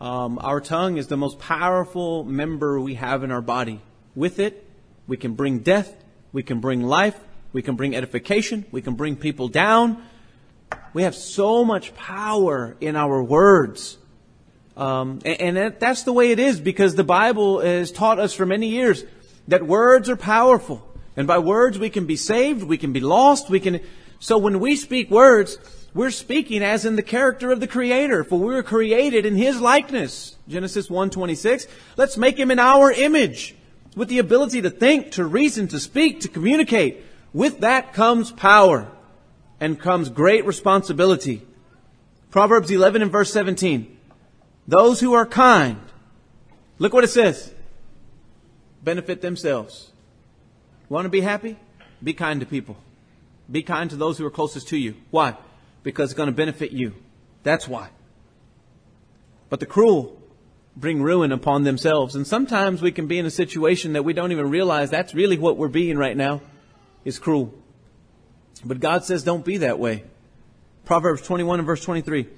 Um, 0.00 0.38
our 0.40 0.60
tongue 0.60 0.96
is 0.96 1.08
the 1.08 1.16
most 1.16 1.38
powerful 1.38 2.24
member 2.24 2.80
we 2.80 2.94
have 2.94 3.22
in 3.22 3.30
our 3.30 3.42
body. 3.42 3.80
With 4.14 4.38
it, 4.38 4.66
we 5.06 5.18
can 5.18 5.34
bring 5.34 5.58
death, 5.58 5.94
we 6.32 6.42
can 6.42 6.60
bring 6.60 6.82
life, 6.82 7.18
we 7.52 7.60
can 7.60 7.76
bring 7.76 7.94
edification, 7.94 8.64
we 8.70 8.80
can 8.80 8.94
bring 8.94 9.16
people 9.16 9.48
down. 9.48 10.02
We 10.94 11.02
have 11.02 11.14
so 11.14 11.64
much 11.64 11.94
power 11.94 12.76
in 12.80 12.96
our 12.96 13.22
words. 13.22 13.98
Um, 14.76 15.20
and, 15.24 15.58
and 15.58 15.74
that's 15.78 16.04
the 16.04 16.12
way 16.12 16.30
it 16.30 16.38
is 16.38 16.58
because 16.58 16.94
the 16.94 17.04
Bible 17.04 17.60
has 17.60 17.92
taught 17.92 18.18
us 18.18 18.32
for 18.32 18.46
many 18.46 18.68
years 18.68 19.04
that 19.48 19.66
words 19.66 20.08
are 20.08 20.16
powerful. 20.16 20.86
And 21.16 21.26
by 21.26 21.38
words 21.38 21.78
we 21.78 21.90
can 21.90 22.06
be 22.06 22.16
saved, 22.16 22.62
we 22.62 22.78
can 22.78 22.92
be 22.92 23.00
lost, 23.00 23.50
we 23.50 23.60
can, 23.60 23.80
so 24.20 24.38
when 24.38 24.60
we 24.60 24.76
speak 24.76 25.10
words, 25.10 25.58
we're 25.92 26.10
speaking 26.10 26.62
as 26.62 26.84
in 26.84 26.96
the 26.96 27.02
character 27.02 27.50
of 27.50 27.60
the 27.60 27.66
Creator, 27.66 28.24
for 28.24 28.38
we 28.38 28.54
were 28.54 28.62
created 28.62 29.26
in 29.26 29.34
His 29.34 29.60
likeness. 29.60 30.36
Genesis 30.48 30.88
1.26. 30.88 31.66
Let's 31.96 32.16
make 32.16 32.38
Him 32.38 32.50
in 32.50 32.58
our 32.58 32.92
image, 32.92 33.56
with 33.96 34.08
the 34.08 34.18
ability 34.18 34.62
to 34.62 34.70
think, 34.70 35.12
to 35.12 35.24
reason, 35.24 35.66
to 35.68 35.80
speak, 35.80 36.20
to 36.20 36.28
communicate. 36.28 37.04
With 37.32 37.60
that 37.60 37.92
comes 37.92 38.30
power, 38.30 38.90
and 39.60 39.78
comes 39.78 40.08
great 40.08 40.46
responsibility. 40.46 41.42
Proverbs 42.30 42.70
11 42.70 43.02
and 43.02 43.12
verse 43.12 43.32
17. 43.32 43.98
Those 44.66 45.00
who 45.00 45.12
are 45.12 45.26
kind, 45.26 45.80
look 46.78 46.92
what 46.92 47.04
it 47.04 47.10
says, 47.10 47.52
benefit 48.82 49.20
themselves. 49.20 49.92
Want 50.88 51.04
to 51.04 51.10
be 51.10 51.20
happy? 51.20 51.56
Be 52.02 52.12
kind 52.12 52.40
to 52.40 52.46
people. 52.46 52.76
Be 53.50 53.62
kind 53.62 53.90
to 53.90 53.96
those 53.96 54.18
who 54.18 54.26
are 54.26 54.30
closest 54.30 54.68
to 54.68 54.76
you. 54.76 54.94
Why? 55.10 55.36
because 55.82 56.10
it's 56.10 56.16
going 56.16 56.28
to 56.28 56.34
benefit 56.34 56.72
you. 56.72 56.94
That's 57.42 57.66
why. 57.66 57.90
But 59.48 59.60
the 59.60 59.66
cruel 59.66 60.16
bring 60.76 61.02
ruin 61.02 61.32
upon 61.32 61.64
themselves. 61.64 62.14
And 62.14 62.26
sometimes 62.26 62.80
we 62.80 62.92
can 62.92 63.06
be 63.06 63.18
in 63.18 63.26
a 63.26 63.30
situation 63.30 63.94
that 63.94 64.04
we 64.04 64.12
don't 64.12 64.32
even 64.32 64.50
realize 64.50 64.90
that's 64.90 65.14
really 65.14 65.38
what 65.38 65.56
we're 65.56 65.68
being 65.68 65.98
right 65.98 66.16
now 66.16 66.40
is 67.04 67.18
cruel. 67.18 67.54
But 68.64 68.80
God 68.80 69.04
says 69.04 69.24
don't 69.24 69.44
be 69.44 69.58
that 69.58 69.78
way. 69.78 70.04
Proverbs 70.84 71.22
21 71.22 71.60
and 71.60 71.66
verse 71.66 71.84
23. 71.84 72.28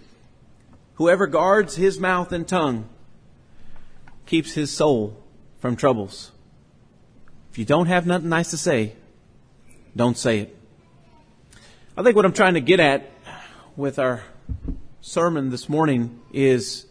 Whoever 0.95 1.27
guards 1.27 1.75
his 1.75 1.99
mouth 1.99 2.33
and 2.33 2.47
tongue 2.47 2.89
keeps 4.27 4.53
his 4.53 4.71
soul 4.71 5.22
from 5.63 5.77
troubles. 5.77 6.33
If 7.53 7.57
you 7.57 7.65
don't 7.65 7.87
have 7.87 8.05
nothing 8.05 8.29
nice 8.29 8.51
to 8.51 8.57
say, 8.57 8.95
don't 9.95 10.19
say 10.19 10.41
it. 10.41 10.57
I 11.97 12.03
think 12.03 12.17
what 12.17 12.25
I'm 12.25 12.33
trying 12.33 12.55
to 12.55 12.61
get 12.61 12.81
at 12.81 13.09
with 13.77 14.01
our 14.01 14.25
sermon 15.03 15.51
this 15.51 15.69
morning 15.69 16.21
is 16.33 16.87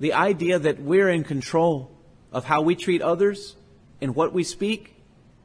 the 0.00 0.12
idea 0.12 0.58
that 0.58 0.82
we're 0.82 1.08
in 1.08 1.24
control 1.24 1.90
of 2.30 2.44
how 2.44 2.60
we 2.60 2.76
treat 2.76 3.00
others 3.00 3.56
and 4.02 4.14
what 4.14 4.34
we 4.34 4.44
speak, 4.44 4.94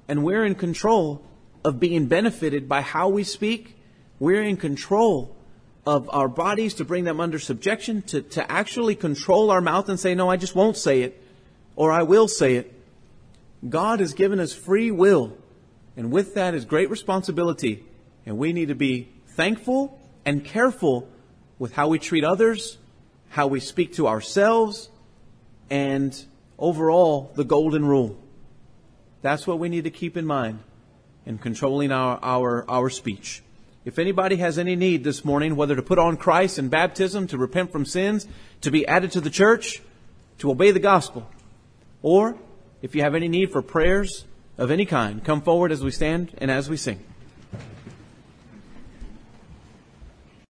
and 0.10 0.26
we're 0.26 0.44
in 0.44 0.56
control 0.56 1.24
of 1.64 1.80
being 1.80 2.08
benefited 2.08 2.68
by 2.68 2.82
how 2.82 3.08
we 3.08 3.24
speak. 3.24 3.78
We're 4.20 4.44
in 4.44 4.58
control 4.58 5.34
of 5.86 6.10
our 6.12 6.28
bodies 6.28 6.74
to 6.74 6.84
bring 6.84 7.06
them 7.06 7.22
under 7.22 7.40
subjection, 7.40 8.02
to, 8.02 8.22
to 8.22 8.52
actually 8.52 8.96
control 8.96 9.50
our 9.50 9.62
mouth 9.62 9.88
and 9.88 9.98
say, 9.98 10.14
no, 10.14 10.30
I 10.30 10.36
just 10.36 10.56
won't 10.56 10.76
say 10.76 11.04
it, 11.04 11.22
or 11.76 11.92
I 11.92 12.04
will 12.04 12.28
say 12.28 12.56
it. 12.56 12.72
God 13.68 14.00
has 14.00 14.14
given 14.14 14.40
us 14.40 14.54
free 14.54 14.92
will, 14.92 15.38
and 15.98 16.12
with 16.12 16.36
that 16.36 16.54
is 16.54 16.66
great 16.66 16.90
responsibility, 16.90 17.84
and 18.26 18.38
we 18.38 18.54
need 18.54 18.68
to 18.68 18.76
be 18.76 19.10
thankful 19.28 20.00
and 20.26 20.44
careful 20.44 21.10
with 21.58 21.74
how 21.74 21.88
we 21.88 22.00
treat 22.00 22.24
others, 22.24 22.78
how 23.30 23.48
we 23.48 23.60
speak 23.60 23.94
to 23.94 24.08
ourselves, 24.08 24.90
and 25.70 26.26
overall, 26.60 27.32
the 27.36 27.44
golden 27.44 27.86
rule. 27.86 28.18
That's 29.22 29.48
what 29.48 29.60
we 29.60 29.70
need 29.70 29.86
to 29.86 29.90
keep 29.90 30.18
in 30.18 30.26
mind 30.26 30.60
in 31.26 31.38
controlling 31.40 31.92
our, 31.92 32.20
our, 32.22 32.70
our 32.70 32.90
speech. 32.90 33.42
If 33.84 34.00
anybody 34.00 34.38
has 34.38 34.58
any 34.58 34.76
need 34.76 35.04
this 35.04 35.26
morning, 35.26 35.56
whether 35.56 35.76
to 35.76 35.82
put 35.82 36.00
on 36.00 36.18
Christ 36.18 36.58
in 36.60 36.70
baptism, 36.70 37.28
to 37.28 37.38
repent 37.38 37.72
from 37.72 37.86
sins, 37.86 38.28
to 38.62 38.72
be 38.72 38.88
added 38.88 39.12
to 39.12 39.22
the 39.22 39.30
church, 39.30 39.82
to 40.40 40.52
obey 40.52 40.72
the 40.72 40.80
gospel, 40.80 41.30
or 42.06 42.38
if 42.84 42.94
you 42.94 43.02
have 43.02 43.16
any 43.16 43.28
need 43.28 43.52
for 43.52 43.64
prayers 43.64 44.26
of 44.60 44.70
any 44.70 44.86
kind, 44.86 45.24
come 45.24 45.42
forward 45.42 45.72
as 45.72 45.84
we 45.84 45.90
stand 45.90 46.32
and 46.38 46.52
as 46.52 46.70
we 46.70 46.78
sing. 46.78 47.04